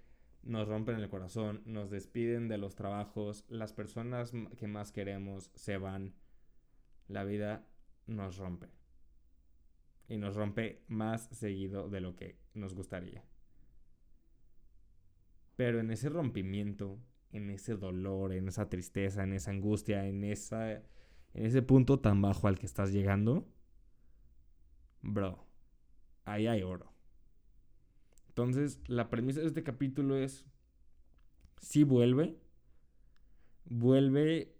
nos 0.43 0.67
rompen 0.67 0.95
el 0.97 1.09
corazón, 1.09 1.61
nos 1.65 1.89
despiden 1.89 2.47
de 2.47 2.59
los 2.59 2.75
trabajos, 2.75 3.43
las 3.47 3.73
personas 3.73 4.31
que 4.55 4.67
más 4.67 4.91
queremos 4.91 5.51
se 5.55 5.77
van 5.77 6.13
la 7.07 7.23
vida 7.23 7.65
nos 8.05 8.37
rompe. 8.37 8.69
Y 10.07 10.17
nos 10.17 10.35
rompe 10.35 10.83
más 10.87 11.27
seguido 11.31 11.89
de 11.89 12.01
lo 12.01 12.15
que 12.15 12.39
nos 12.53 12.73
gustaría. 12.73 13.23
Pero 15.55 15.79
en 15.79 15.91
ese 15.91 16.09
rompimiento, 16.09 16.99
en 17.31 17.49
ese 17.49 17.75
dolor, 17.75 18.33
en 18.33 18.47
esa 18.47 18.69
tristeza, 18.69 19.23
en 19.23 19.33
esa 19.33 19.51
angustia, 19.51 20.05
en, 20.05 20.23
esa, 20.23 20.71
en 20.73 20.83
ese 21.33 21.61
punto 21.61 21.99
tan 21.99 22.21
bajo 22.21 22.47
al 22.47 22.57
que 22.57 22.65
estás 22.65 22.91
llegando, 22.91 23.47
bro, 25.01 25.45
ahí 26.25 26.47
hay 26.47 26.63
oro. 26.63 26.93
Entonces, 28.29 28.79
la 28.87 29.09
premisa 29.09 29.41
de 29.41 29.47
este 29.47 29.63
capítulo 29.63 30.15
es, 30.15 30.45
si 31.59 31.83
vuelve, 31.83 32.37
vuelve 33.65 34.55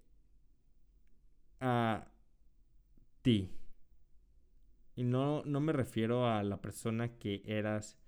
a 1.60 2.12
y 3.28 5.04
no, 5.04 5.44
no 5.44 5.60
me 5.60 5.74
refiero 5.74 6.28
a 6.28 6.42
la 6.44 6.62
persona 6.62 7.18
que 7.18 7.44
eras 7.46 8.00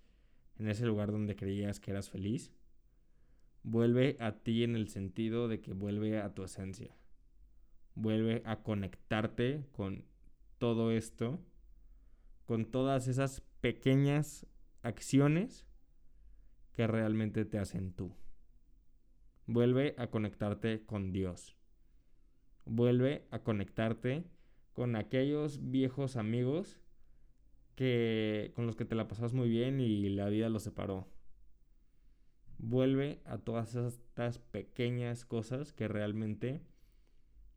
en 0.57 0.69
ese 0.69 0.85
lugar 0.85 1.11
donde 1.11 1.35
creías 1.35 1.79
que 1.79 1.91
eras 1.91 2.09
feliz. 2.09 2.53
Vuelve 3.63 4.15
a 4.19 4.31
ti 4.39 4.63
en 4.63 4.75
el 4.75 4.87
sentido 4.87 5.47
de 5.49 5.59
que 5.59 5.73
vuelve 5.73 6.19
a 6.19 6.33
tu 6.33 6.43
esencia. 6.43 6.95
Vuelve 7.95 8.41
a 8.45 8.63
conectarte 8.63 9.65
con 9.73 10.05
todo 10.57 10.91
esto, 10.91 11.41
con 12.45 12.65
todas 12.65 13.07
esas 13.07 13.41
pequeñas 13.59 14.47
acciones 14.83 15.65
que 16.71 16.87
realmente 16.87 17.43
te 17.43 17.59
hacen 17.59 17.91
tú. 17.91 18.15
Vuelve 19.47 19.95
a 19.97 20.07
conectarte 20.07 20.85
con 20.85 21.11
Dios. 21.11 21.57
Vuelve 22.63 23.27
a 23.31 23.39
conectarte 23.39 24.23
con 24.79 24.95
aquellos 24.95 25.71
viejos 25.71 26.15
amigos 26.15 26.79
que 27.75 28.53
con 28.55 28.65
los 28.65 28.77
que 28.77 28.85
te 28.85 28.95
la 28.95 29.09
pasabas 29.09 29.33
muy 29.33 29.49
bien 29.49 29.81
y 29.81 30.07
la 30.07 30.29
vida 30.29 30.47
los 30.47 30.63
separó. 30.63 31.05
Vuelve 32.59 33.21
a 33.25 33.39
todas 33.39 33.75
estas 33.75 34.39
pequeñas 34.39 35.25
cosas 35.25 35.73
que 35.73 35.89
realmente 35.89 36.61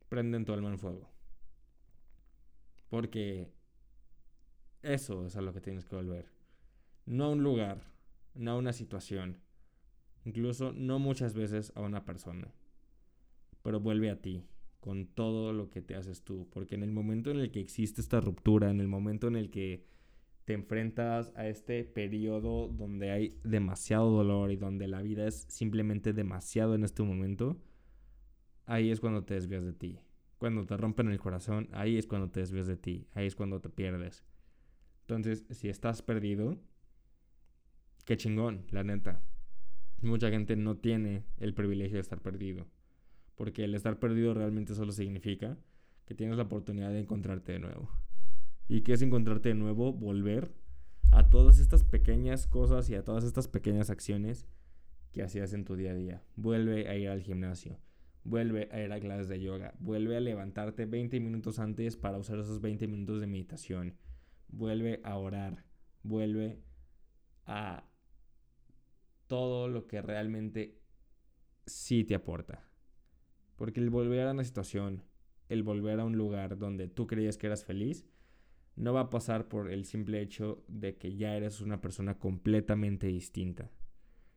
prenden 0.09 0.45
tu 0.45 0.53
alma 0.53 0.71
en 0.71 0.81
fuego. 0.81 1.13
Porque 2.89 3.53
eso 4.83 5.25
es 5.25 5.37
a 5.37 5.43
lo 5.43 5.53
que 5.53 5.61
tienes 5.61 5.85
que 5.85 5.95
volver. 5.95 6.27
No 7.07 7.27
a 7.27 7.31
un 7.31 7.45
lugar, 7.45 7.85
no 8.35 8.51
a 8.51 8.57
una 8.57 8.73
situación, 8.73 9.41
incluso 10.25 10.73
no 10.73 10.99
muchas 10.99 11.35
veces 11.35 11.71
a 11.77 11.83
una 11.83 12.05
persona, 12.05 12.53
pero 13.63 13.79
vuelve 13.79 14.11
a 14.11 14.21
ti, 14.21 14.45
con 14.83 15.07
todo 15.07 15.53
lo 15.53 15.71
que 15.71 15.81
te 15.81 15.95
haces 15.95 16.23
tú. 16.23 16.49
Porque 16.51 16.75
en 16.75 16.83
el 16.83 16.91
momento 16.91 17.31
en 17.31 17.39
el 17.39 17.53
que 17.53 17.61
existe 17.61 18.01
esta 18.01 18.21
ruptura, 18.21 18.69
en 18.69 18.81
el 18.81 18.89
momento 18.89 19.29
en 19.29 19.37
el 19.37 19.49
que 19.49 19.87
te 20.45 20.55
enfrentas 20.55 21.33
a 21.37 21.47
este 21.47 21.85
periodo 21.85 22.67
donde 22.67 23.13
hay 23.13 23.39
demasiado 23.45 24.11
dolor 24.11 24.51
y 24.51 24.57
donde 24.57 24.89
la 24.89 25.01
vida 25.01 25.29
es 25.29 25.47
simplemente 25.49 26.13
demasiado 26.13 26.75
en 26.75 26.83
este 26.83 27.05
momento, 27.05 27.63
ahí 28.67 28.91
es 28.91 28.99
cuando 28.99 29.23
te 29.23 29.35
desvías 29.35 29.65
de 29.65 29.73
ti. 29.73 30.01
Cuando 30.37 30.67
te 30.67 30.77
rompen 30.77 31.13
el 31.13 31.21
corazón, 31.21 31.69
ahí 31.71 31.97
es 31.97 32.09
cuando 32.09 32.31
te 32.31 32.41
desvías 32.41 32.67
de 32.67 32.77
ti, 32.77 33.07
ahí 33.15 33.29
es 33.29 33.37
cuando 33.37 33.61
te 33.61 33.69
pierdes. 33.69 34.25
Entonces, 35.03 35.45
si 35.51 35.69
estás 35.69 36.03
perdido, 36.03 36.59
qué 38.05 38.17
chingón, 38.17 38.67
la 38.71 38.83
neta. 38.83 39.23
Mucha 40.01 40.29
gente 40.29 40.57
no 40.57 40.77
tiene 40.77 41.25
el 41.37 41.55
privilegio 41.55 41.99
de 41.99 42.01
estar 42.01 42.21
perdido 42.21 42.67
porque 43.43 43.65
el 43.65 43.75
estar 43.75 43.99
perdido 43.99 44.35
realmente 44.35 44.73
solo 44.73 44.93
significa 44.93 45.59
que 46.05 46.15
tienes 46.15 46.37
la 46.37 46.45
oportunidad 46.45 46.91
de 46.91 47.01
encontrarte 47.01 47.51
de 47.51 47.59
nuevo. 47.59 47.91
¿Y 48.69 48.83
qué 48.83 48.93
es 48.93 49.03
encontrarte 49.03 49.49
de 49.49 49.57
nuevo? 49.57 49.93
Volver 49.93 50.55
a 51.11 51.29
todas 51.29 51.59
estas 51.59 51.83
pequeñas 51.83 52.47
cosas 52.47 52.89
y 52.89 52.95
a 52.95 53.03
todas 53.03 53.25
estas 53.25 53.49
pequeñas 53.49 53.91
acciones 53.91 54.47
que 55.11 55.25
hacías 55.25 55.55
en 55.55 55.65
tu 55.65 55.75
día 55.75 55.91
a 55.91 55.95
día. 55.95 56.23
Vuelve 56.37 56.89
a 56.89 56.97
ir 56.97 57.09
al 57.09 57.21
gimnasio, 57.21 57.81
vuelve 58.23 58.69
a 58.71 58.81
ir 58.81 58.93
a 58.93 59.01
clases 59.01 59.27
de 59.27 59.41
yoga, 59.41 59.75
vuelve 59.81 60.17
a 60.17 60.21
levantarte 60.21 60.87
20 60.87 61.19
minutos 61.19 61.59
antes 61.59 61.97
para 61.97 62.19
usar 62.19 62.39
esos 62.39 62.61
20 62.61 62.87
minutos 62.87 63.21
de 63.21 63.27
meditación, 63.27 63.97
vuelve 64.51 65.01
a 65.03 65.17
orar, 65.17 65.65
vuelve 66.05 66.63
a 67.47 67.91
todo 69.27 69.67
lo 69.67 69.89
que 69.89 70.01
realmente 70.01 70.79
sí 71.67 72.05
te 72.05 72.15
aporta. 72.15 72.69
Porque 73.63 73.79
el 73.79 73.91
volver 73.91 74.27
a 74.27 74.33
una 74.33 74.43
situación, 74.43 75.05
el 75.49 75.63
volver 75.63 76.01
a 76.01 76.05
un 76.05 76.17
lugar 76.17 76.59
donde 76.59 76.89
tú 76.89 77.07
creías 77.07 77.39
que 77.39 77.47
eras 77.47 77.65
feliz, 77.65 78.05
no 78.75 78.93
va 78.93 79.03
a 79.03 79.11
pasar 79.11 79.47
por 79.47 79.71
el 79.71 79.85
simple 79.85 80.21
hecho 80.21 80.65
de 80.67 80.97
que 80.97 81.15
ya 81.15 81.37
eres 81.37 81.61
una 81.61 81.81
persona 81.81 82.19
completamente 82.19 83.07
distinta. 83.07 83.71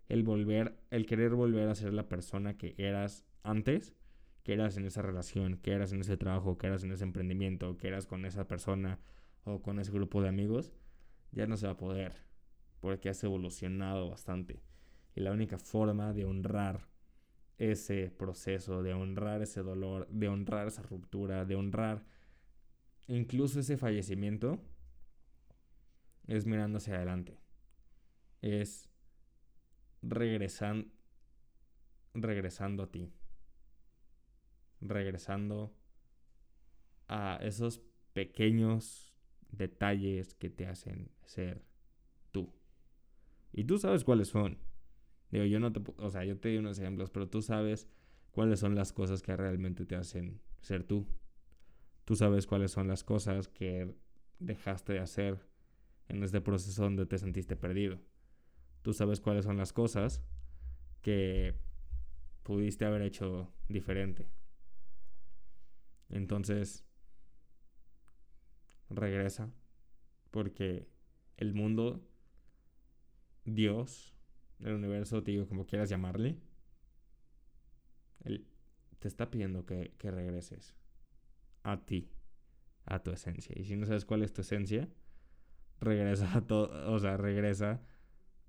El 0.10 0.22
volver, 0.22 0.78
el 0.92 1.08
querer 1.08 1.34
volver 1.34 1.70
a 1.70 1.74
ser 1.74 1.92
la 1.92 2.08
persona 2.08 2.56
que 2.56 2.76
eras 2.78 3.26
antes, 3.42 3.96
que 4.44 4.54
eras 4.54 4.78
en 4.78 4.86
esa 4.86 5.02
relación, 5.02 5.58
que 5.58 5.72
eras 5.72 5.92
en 5.92 6.02
ese 6.02 6.18
trabajo, 6.18 6.60
que 6.60 6.68
eras 6.68 6.84
en 6.84 6.92
ese 6.92 7.04
emprendimiento, 7.04 7.80
que 7.80 7.88
eras 7.88 8.06
con 8.06 8.26
esa 8.26 8.48
persona 8.48 9.00
o 9.44 9.60
con 9.64 9.80
ese 9.80 9.92
grupo 9.92 10.22
de 10.22 10.30
amigos, 10.30 10.72
ya 11.32 11.48
no 11.48 11.58
se 11.58 11.66
va 11.66 11.72
a 11.74 11.78
poder, 11.78 12.14
porque 12.80 13.10
has 13.10 13.24
evolucionado 13.24 14.08
bastante. 14.08 14.62
Y 15.16 15.22
la 15.22 15.32
única 15.32 15.58
forma 15.58 16.14
de 16.14 16.26
honrar 16.26 16.94
ese 17.58 18.10
proceso, 18.12 18.84
de 18.84 18.94
honrar 18.94 19.42
ese 19.42 19.62
dolor, 19.62 20.08
de 20.10 20.28
honrar 20.28 20.68
esa 20.68 20.82
ruptura, 20.82 21.46
de 21.46 21.56
honrar 21.56 22.04
incluso 23.08 23.60
ese 23.60 23.78
fallecimiento, 23.78 24.60
es 26.28 26.46
mirando 26.46 26.78
hacia 26.78 26.96
adelante. 26.96 27.40
Es 28.42 28.90
regresan, 30.02 30.92
regresando 32.14 32.84
a 32.84 32.92
ti. 32.92 33.12
Regresando 34.82 35.74
a 37.08 37.40
esos 37.42 37.82
pequeños 38.14 39.14
detalles 39.50 40.34
que 40.34 40.50
te 40.50 40.68
hacen 40.68 41.12
ser 41.26 41.64
tú. 42.32 42.54
Y 43.54 43.64
tú 43.64 43.78
sabes 43.78 44.04
cuáles 44.04 44.30
son. 44.30 44.58
Digo, 45.36 45.44
yo 45.48 45.60
no 45.60 45.74
te, 45.74 45.82
o 45.98 46.10
sea, 46.10 46.24
yo 46.24 46.38
te 46.40 46.48
doy 46.48 46.60
unos 46.60 46.80
ejemplos, 46.80 47.10
pero 47.10 47.28
tú 47.28 47.42
sabes 47.42 47.90
cuáles 48.32 48.62
son 48.62 48.74
las 48.74 48.94
cosas 48.94 49.22
que 49.22 49.36
realmente 49.36 49.86
te 49.86 49.98
hacen 49.98 50.40
ser 50.62 50.86
tú. 50.86 51.06
Tú 52.06 52.16
sabes 52.16 52.48
cuáles 52.48 52.72
son 52.72 52.88
las 52.88 53.04
cosas 53.04 53.50
que 53.50 53.98
dejaste 54.40 54.94
de 54.94 55.00
hacer 55.00 55.46
en 56.08 56.24
este 56.24 56.40
proceso 56.40 56.84
donde 56.84 57.06
te 57.06 57.18
sentiste 57.18 57.58
perdido. 57.58 58.00
Tú 58.82 58.94
sabes 58.94 59.20
cuáles 59.20 59.44
son 59.44 59.58
las 59.58 59.74
cosas 59.74 60.24
que 61.02 61.54
pudiste 62.44 62.86
haber 62.86 63.02
hecho 63.02 63.52
diferente. 63.68 64.30
Entonces, 66.08 66.86
regresa 68.90 69.52
porque 70.32 70.88
el 71.36 71.54
mundo, 71.54 72.08
Dios, 73.44 74.15
el 74.60 74.74
universo, 74.74 75.22
digo, 75.22 75.48
como 75.48 75.66
quieras 75.66 75.90
llamarle, 75.90 76.38
él 78.24 78.48
te 79.00 79.08
está 79.08 79.30
pidiendo 79.30 79.66
que, 79.66 79.94
que 79.98 80.12
regreses 80.12 80.76
a 81.64 81.86
ti, 81.86 82.12
a 82.86 83.04
tu 83.04 83.12
esencia. 83.12 83.54
Y 83.58 83.66
si 83.66 83.76
no 83.76 83.86
sabes 83.86 84.06
cuál 84.06 84.24
es 84.24 84.34
tu 84.34 84.42
esencia, 84.42 84.90
regresa 85.80 86.38
a 86.38 86.42
todo, 86.42 86.94
o 86.94 87.00
sea, 87.00 87.18
regresa 87.18 87.82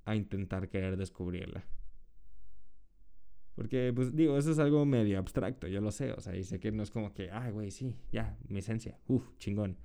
a 0.05 0.15
intentar 0.15 0.69
querer 0.69 0.97
descubrirla. 0.97 1.65
Porque, 3.55 3.91
pues 3.95 4.15
digo, 4.15 4.37
eso 4.37 4.51
es 4.51 4.59
algo 4.59 4.85
medio 4.85 5.19
abstracto, 5.19 5.67
yo 5.67 5.81
lo 5.81 5.91
sé, 5.91 6.13
o 6.13 6.21
sea, 6.21 6.37
y 6.37 6.45
sé 6.45 6.61
que 6.61 6.73
no 6.73 6.83
es 6.83 6.91
como 6.91 7.15
que, 7.15 7.31
ay, 7.31 7.53
güey, 7.53 7.71
sí, 7.71 7.97
ya, 8.13 8.39
mi 8.49 8.59
esencia, 8.59 9.01
uff, 9.07 9.35
chingón. 9.39 9.79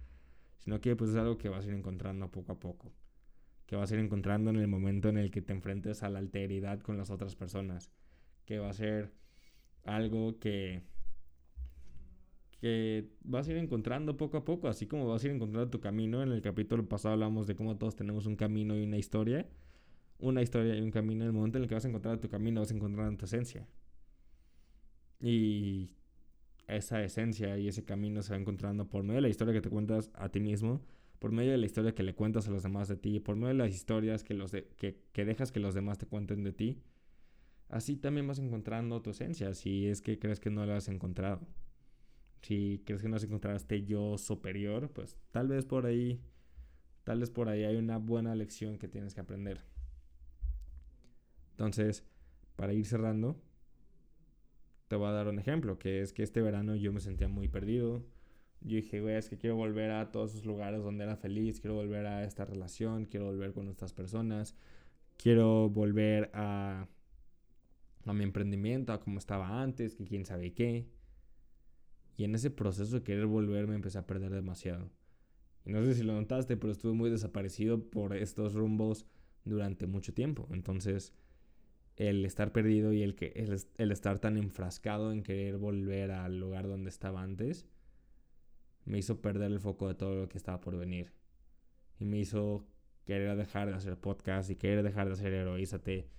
Sino 0.57 0.79
que, 0.81 0.95
pues 0.95 1.11
es 1.11 1.15
algo 1.15 1.37
que 1.37 1.49
vas 1.49 1.65
a 1.65 1.69
ir 1.69 1.73
encontrando 1.73 2.29
poco 2.29 2.51
a 2.51 2.59
poco 2.59 2.93
que 3.71 3.77
vas 3.77 3.89
a 3.89 3.93
ir 3.93 4.01
encontrando 4.01 4.49
en 4.49 4.57
el 4.57 4.67
momento 4.67 5.07
en 5.07 5.17
el 5.17 5.31
que 5.31 5.41
te 5.41 5.53
enfrentes 5.53 6.03
a 6.03 6.09
la 6.09 6.19
alteridad 6.19 6.81
con 6.81 6.97
las 6.97 7.09
otras 7.09 7.37
personas, 7.37 7.89
que 8.43 8.59
va 8.59 8.69
a 8.69 8.73
ser 8.73 9.13
algo 9.85 10.39
que 10.39 10.83
que 12.59 13.07
vas 13.23 13.47
a 13.47 13.51
ir 13.51 13.57
encontrando 13.57 14.17
poco 14.17 14.35
a 14.35 14.43
poco, 14.43 14.67
así 14.67 14.87
como 14.87 15.07
vas 15.07 15.23
a 15.23 15.27
ir 15.27 15.33
encontrando 15.33 15.69
tu 15.69 15.79
camino. 15.79 16.21
En 16.21 16.33
el 16.33 16.41
capítulo 16.41 16.85
pasado 16.89 17.13
hablamos 17.13 17.47
de 17.47 17.55
cómo 17.55 17.77
todos 17.77 17.95
tenemos 17.95 18.25
un 18.25 18.35
camino 18.35 18.77
y 18.77 18.83
una 18.83 18.97
historia. 18.97 19.47
Una 20.19 20.41
historia 20.41 20.75
y 20.75 20.81
un 20.81 20.91
camino. 20.91 21.23
En 21.23 21.27
el 21.27 21.33
momento 21.33 21.57
en 21.57 21.63
el 21.63 21.69
que 21.69 21.75
vas 21.75 21.85
a 21.85 21.87
encontrar 21.87 22.19
tu 22.19 22.27
camino, 22.27 22.59
vas 22.59 22.71
a 22.71 22.75
encontrar 22.75 23.15
tu 23.15 23.23
esencia. 23.23 23.69
Y 25.21 25.95
esa 26.67 27.01
esencia 27.01 27.57
y 27.57 27.69
ese 27.69 27.85
camino 27.85 28.21
se 28.21 28.33
va 28.33 28.37
encontrando 28.37 28.89
por 28.89 29.03
medio 29.03 29.15
de 29.15 29.21
la 29.21 29.29
historia 29.29 29.53
que 29.53 29.61
te 29.61 29.69
cuentas 29.69 30.11
a 30.13 30.27
ti 30.27 30.41
mismo 30.41 30.81
por 31.21 31.31
medio 31.31 31.51
de 31.51 31.59
la 31.59 31.67
historia 31.67 31.93
que 31.93 32.01
le 32.01 32.15
cuentas 32.15 32.47
a 32.47 32.51
los 32.51 32.63
demás 32.63 32.87
de 32.87 32.97
ti, 32.97 33.19
por 33.19 33.35
medio 33.35 33.49
de 33.49 33.53
las 33.53 33.69
historias 33.69 34.23
que, 34.23 34.33
los 34.33 34.51
que, 34.51 35.03
dejas 35.13 35.51
que 35.51 35.59
los 35.59 35.75
demás 35.75 35.99
te 35.99 36.07
cuenten 36.07 36.43
de 36.43 36.51
ti, 36.51 36.81
así 37.69 37.95
también 37.95 38.25
vas 38.25 38.39
encontrando 38.39 39.03
tu 39.03 39.11
esencia, 39.11 39.53
si 39.53 39.85
es 39.85 40.01
que 40.01 40.17
crees 40.17 40.39
que 40.39 40.49
no 40.49 40.65
la 40.65 40.77
has 40.77 40.87
encontrado. 40.87 41.47
Si 42.41 42.81
crees 42.87 43.03
que 43.03 43.07
no 43.07 43.17
has 43.17 43.23
encontrado 43.23 43.55
este 43.55 43.85
yo 43.85 44.17
superior, 44.17 44.89
pues 44.89 45.15
tal 45.29 45.47
vez 45.47 45.63
por 45.63 45.85
ahí, 45.85 46.19
tal 47.03 47.19
vez 47.19 47.29
por 47.29 47.49
ahí 47.49 47.65
hay 47.65 47.75
una 47.75 47.99
buena 47.99 48.33
lección 48.33 48.79
que 48.79 48.87
tienes 48.87 49.13
que 49.13 49.21
aprender. 49.21 49.61
Entonces, 51.51 52.03
para 52.55 52.73
ir 52.73 52.87
cerrando, 52.87 53.39
te 54.87 54.95
voy 54.95 55.09
a 55.09 55.11
dar 55.11 55.27
un 55.27 55.37
ejemplo, 55.37 55.77
que 55.77 56.01
es 56.01 56.13
que 56.13 56.23
este 56.23 56.41
verano 56.41 56.75
yo 56.75 56.91
me 56.91 56.99
sentía 56.99 57.27
muy 57.27 57.47
perdido, 57.47 58.03
yo 58.61 58.75
dije, 58.75 59.01
güey, 59.01 59.15
es 59.15 59.27
que 59.27 59.37
quiero 59.37 59.55
volver 59.55 59.91
a 59.91 60.11
todos 60.11 60.31
esos 60.31 60.45
lugares 60.45 60.83
donde 60.83 61.03
era 61.03 61.15
feliz, 61.15 61.59
quiero 61.59 61.75
volver 61.75 62.05
a 62.05 62.23
esta 62.23 62.45
relación, 62.45 63.05
quiero 63.05 63.25
volver 63.25 63.53
con 63.53 63.67
estas 63.67 63.91
personas, 63.91 64.55
quiero 65.17 65.69
volver 65.69 66.29
a, 66.33 66.87
a 68.05 68.13
mi 68.13 68.23
emprendimiento, 68.23 68.93
a 68.93 68.99
como 68.99 69.17
estaba 69.17 69.61
antes, 69.61 69.95
que 69.95 70.05
quién 70.05 70.25
sabe 70.25 70.53
qué. 70.53 70.87
Y 72.17 72.23
en 72.23 72.35
ese 72.35 72.51
proceso 72.51 72.97
de 72.97 73.03
querer 73.03 73.25
volver 73.25 73.67
me 73.67 73.75
empecé 73.75 73.97
a 73.97 74.05
perder 74.05 74.31
demasiado. 74.31 74.91
Y 75.65 75.71
no 75.71 75.83
sé 75.83 75.95
si 75.95 76.03
lo 76.03 76.13
notaste, 76.13 76.55
pero 76.55 76.71
estuve 76.71 76.93
muy 76.93 77.09
desaparecido 77.09 77.89
por 77.89 78.15
estos 78.15 78.53
rumbos 78.53 79.07
durante 79.43 79.87
mucho 79.87 80.13
tiempo. 80.13 80.47
Entonces, 80.51 81.13
el 81.97 82.25
estar 82.25 82.51
perdido 82.51 82.93
y 82.93 83.01
el, 83.01 83.15
que, 83.15 83.33
el, 83.35 83.59
el 83.77 83.91
estar 83.91 84.19
tan 84.19 84.37
enfrascado 84.37 85.11
en 85.11 85.23
querer 85.23 85.57
volver 85.57 86.11
al 86.11 86.39
lugar 86.39 86.67
donde 86.67 86.89
estaba 86.89 87.23
antes, 87.23 87.65
me 88.85 88.97
hizo 88.97 89.21
perder 89.21 89.51
el 89.51 89.59
foco 89.59 89.87
de 89.87 89.95
todo 89.95 90.15
lo 90.15 90.29
que 90.29 90.37
estaba 90.37 90.59
por 90.59 90.77
venir. 90.77 91.11
Y 91.99 92.05
me 92.05 92.19
hizo 92.19 92.65
querer 93.05 93.35
dejar 93.35 93.69
de 93.69 93.75
hacer 93.75 93.97
podcast 93.97 94.49
y 94.49 94.55
querer 94.55 94.83
dejar 94.83 95.07
de 95.07 95.13
hacer 95.13 95.33
heroízate. 95.33 96.09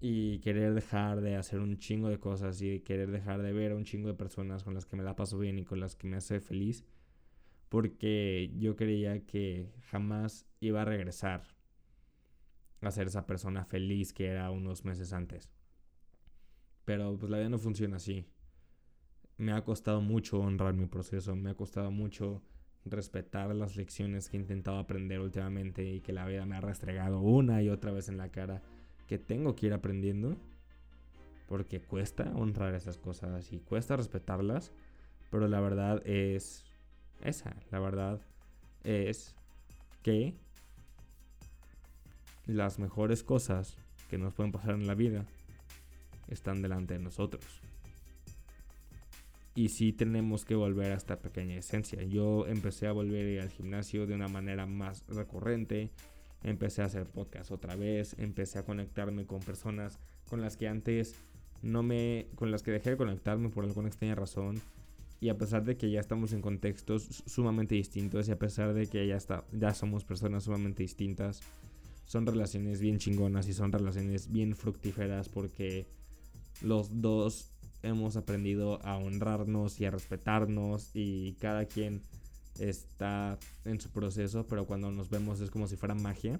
Y 0.00 0.38
querer 0.40 0.74
dejar 0.74 1.20
de 1.20 1.36
hacer 1.36 1.60
un 1.60 1.76
chingo 1.76 2.08
de 2.08 2.18
cosas 2.18 2.60
y 2.62 2.80
querer 2.80 3.10
dejar 3.10 3.42
de 3.42 3.52
ver 3.52 3.72
a 3.72 3.76
un 3.76 3.84
chingo 3.84 4.08
de 4.08 4.14
personas 4.14 4.64
con 4.64 4.74
las 4.74 4.86
que 4.86 4.96
me 4.96 5.02
la 5.02 5.14
paso 5.14 5.38
bien 5.38 5.58
y 5.58 5.64
con 5.64 5.80
las 5.80 5.94
que 5.94 6.06
me 6.06 6.16
hace 6.16 6.40
feliz. 6.40 6.84
Porque 7.68 8.52
yo 8.56 8.76
creía 8.76 9.26
que 9.26 9.72
jamás 9.90 10.46
iba 10.60 10.82
a 10.82 10.86
regresar 10.86 11.44
a 12.80 12.90
ser 12.90 13.08
esa 13.08 13.26
persona 13.26 13.64
feliz 13.64 14.12
que 14.12 14.26
era 14.26 14.50
unos 14.50 14.84
meses 14.84 15.12
antes. 15.12 15.50
Pero 16.86 17.18
pues 17.18 17.30
la 17.30 17.38
vida 17.38 17.50
no 17.50 17.58
funciona 17.58 17.96
así 17.96 18.26
me 19.40 19.52
ha 19.52 19.64
costado 19.64 20.02
mucho 20.02 20.38
honrar 20.38 20.74
mi 20.74 20.84
proceso, 20.84 21.34
me 21.34 21.50
ha 21.50 21.54
costado 21.54 21.90
mucho 21.90 22.42
respetar 22.84 23.54
las 23.54 23.74
lecciones 23.74 24.28
que 24.28 24.36
he 24.36 24.40
intentado 24.40 24.78
aprender 24.78 25.18
últimamente 25.18 25.82
y 25.82 26.00
que 26.02 26.12
la 26.12 26.26
vida 26.26 26.44
me 26.44 26.56
ha 26.56 26.60
restregado 26.60 27.20
una 27.20 27.62
y 27.62 27.70
otra 27.70 27.90
vez 27.90 28.10
en 28.10 28.18
la 28.18 28.28
cara 28.28 28.60
que 29.08 29.18
tengo 29.18 29.56
que 29.56 29.68
ir 29.68 29.72
aprendiendo 29.72 30.36
porque 31.48 31.80
cuesta 31.80 32.30
honrar 32.34 32.74
esas 32.74 32.98
cosas 32.98 33.50
y 33.50 33.60
cuesta 33.60 33.96
respetarlas, 33.96 34.72
pero 35.30 35.48
la 35.48 35.60
verdad 35.60 36.06
es 36.06 36.64
esa, 37.22 37.56
la 37.70 37.80
verdad 37.80 38.20
es 38.84 39.34
que 40.02 40.34
las 42.44 42.78
mejores 42.78 43.22
cosas 43.22 43.78
que 44.10 44.18
nos 44.18 44.34
pueden 44.34 44.52
pasar 44.52 44.74
en 44.74 44.86
la 44.86 44.94
vida 44.94 45.24
están 46.28 46.60
delante 46.60 46.92
de 46.92 47.00
nosotros 47.00 47.62
y 49.54 49.68
sí 49.70 49.92
tenemos 49.92 50.44
que 50.44 50.54
volver 50.54 50.92
a 50.92 50.96
esta 50.96 51.18
pequeña 51.18 51.56
esencia. 51.56 52.02
Yo 52.04 52.46
empecé 52.46 52.86
a 52.86 52.92
volver 52.92 53.40
al 53.40 53.50
gimnasio 53.50 54.06
de 54.06 54.14
una 54.14 54.28
manera 54.28 54.66
más 54.66 55.04
recurrente, 55.08 55.90
empecé 56.42 56.82
a 56.82 56.86
hacer 56.86 57.06
podcast 57.06 57.50
otra 57.50 57.76
vez, 57.76 58.14
empecé 58.18 58.58
a 58.58 58.64
conectarme 58.64 59.26
con 59.26 59.40
personas 59.40 59.98
con 60.28 60.40
las 60.40 60.56
que 60.56 60.68
antes 60.68 61.14
no 61.62 61.82
me 61.82 62.28
con 62.36 62.50
las 62.50 62.62
que 62.62 62.70
dejé 62.70 62.90
de 62.90 62.96
conectarme 62.96 63.50
por 63.50 63.64
alguna 63.64 63.88
extraña 63.88 64.14
razón 64.14 64.60
y 65.20 65.28
a 65.28 65.36
pesar 65.36 65.64
de 65.64 65.76
que 65.76 65.90
ya 65.90 66.00
estamos 66.00 66.32
en 66.32 66.40
contextos 66.40 67.22
sumamente 67.26 67.74
distintos 67.74 68.28
y 68.28 68.32
a 68.32 68.38
pesar 68.38 68.72
de 68.72 68.86
que 68.86 69.06
ya 69.06 69.16
está 69.16 69.44
ya 69.52 69.74
somos 69.74 70.04
personas 70.04 70.44
sumamente 70.44 70.82
distintas, 70.82 71.42
son 72.06 72.24
relaciones 72.26 72.80
bien 72.80 72.98
chingonas 72.98 73.46
y 73.48 73.52
son 73.52 73.72
relaciones 73.72 74.32
bien 74.32 74.56
fructíferas 74.56 75.28
porque 75.28 75.86
los 76.62 77.02
dos 77.02 77.52
hemos 77.82 78.16
aprendido 78.16 78.84
a 78.84 78.96
honrarnos 78.96 79.80
y 79.80 79.84
a 79.84 79.90
respetarnos 79.90 80.90
y 80.94 81.34
cada 81.40 81.64
quien 81.64 82.02
está 82.58 83.38
en 83.64 83.80
su 83.80 83.90
proceso, 83.90 84.46
pero 84.46 84.66
cuando 84.66 84.90
nos 84.90 85.10
vemos 85.10 85.40
es 85.40 85.50
como 85.50 85.66
si 85.66 85.76
fuera 85.76 85.94
magia. 85.94 86.38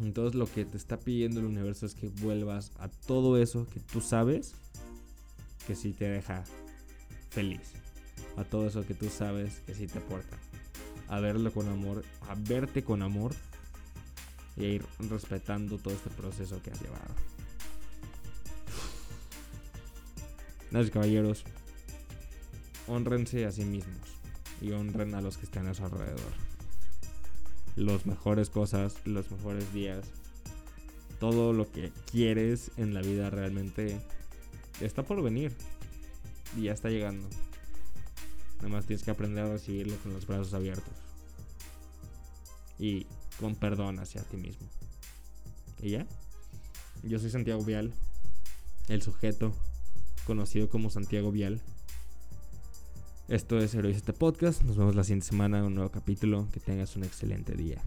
Entonces 0.00 0.34
lo 0.34 0.46
que 0.46 0.64
te 0.64 0.76
está 0.76 0.98
pidiendo 0.98 1.40
el 1.40 1.46
universo 1.46 1.84
es 1.86 1.94
que 1.94 2.08
vuelvas 2.08 2.72
a 2.78 2.88
todo 2.88 3.40
eso 3.40 3.66
que 3.72 3.80
tú 3.80 4.00
sabes 4.00 4.54
que 5.66 5.74
sí 5.74 5.92
te 5.92 6.08
deja 6.08 6.42
feliz. 7.28 7.72
A 8.36 8.44
todo 8.44 8.66
eso 8.66 8.86
que 8.86 8.94
tú 8.94 9.08
sabes 9.10 9.60
que 9.66 9.74
sí 9.74 9.86
te 9.86 9.98
aporta. 9.98 10.38
A 11.08 11.20
verlo 11.20 11.52
con 11.52 11.68
amor, 11.68 12.04
a 12.22 12.34
verte 12.34 12.82
con 12.82 13.02
amor 13.02 13.34
y 14.56 14.64
a 14.64 14.68
ir 14.68 14.84
respetando 15.10 15.78
todo 15.78 15.94
este 15.94 16.10
proceso 16.10 16.62
que 16.62 16.70
has 16.70 16.80
llevado. 16.80 17.14
Damas 20.70 20.90
caballeros, 20.90 21.44
honrense 22.86 23.44
a 23.46 23.52
sí 23.52 23.64
mismos 23.64 24.08
y 24.60 24.72
honren 24.72 25.14
a 25.14 25.20
los 25.20 25.36
que 25.36 25.46
están 25.46 25.66
a 25.66 25.74
su 25.74 25.84
alrededor. 25.84 26.32
Las 27.76 28.06
mejores 28.06 28.50
cosas, 28.50 28.96
los 29.04 29.30
mejores 29.30 29.72
días 29.72 30.06
todo 31.20 31.52
lo 31.52 31.70
que 31.70 31.92
quieres 32.10 32.72
en 32.78 32.94
la 32.94 33.02
vida 33.02 33.30
realmente 33.30 34.00
está 34.80 35.04
por 35.04 35.22
venir. 35.22 35.52
Y 36.56 36.62
ya 36.62 36.72
está 36.72 36.88
llegando. 36.88 37.28
Nada 38.56 38.70
más 38.70 38.86
tienes 38.86 39.04
que 39.04 39.12
aprender 39.12 39.44
a 39.44 39.52
recibirlo 39.52 39.96
con 39.98 40.14
los 40.14 40.26
brazos 40.26 40.54
abiertos. 40.54 40.94
Y 42.78 43.06
con 43.38 43.54
perdón 43.54 44.00
hacia 44.00 44.22
ti 44.22 44.38
mismo. 44.38 44.66
¿Y 45.80 45.90
ya? 45.90 46.06
Yo 47.02 47.18
soy 47.18 47.30
Santiago 47.30 47.62
Vial, 47.64 47.92
el 48.88 49.02
sujeto 49.02 49.54
conocido 50.26 50.68
como 50.68 50.90
Santiago 50.90 51.30
Vial. 51.30 51.60
Esto 53.28 53.58
es 53.58 53.74
Heroes 53.74 53.96
este 53.96 54.12
podcast. 54.12 54.62
Nos 54.62 54.76
vemos 54.76 54.96
la 54.96 55.04
siguiente 55.04 55.26
semana 55.26 55.58
en 55.58 55.64
un 55.64 55.74
nuevo 55.74 55.90
capítulo. 55.90 56.48
Que 56.52 56.60
tengas 56.60 56.96
un 56.96 57.04
excelente 57.04 57.54
día. 57.54 57.80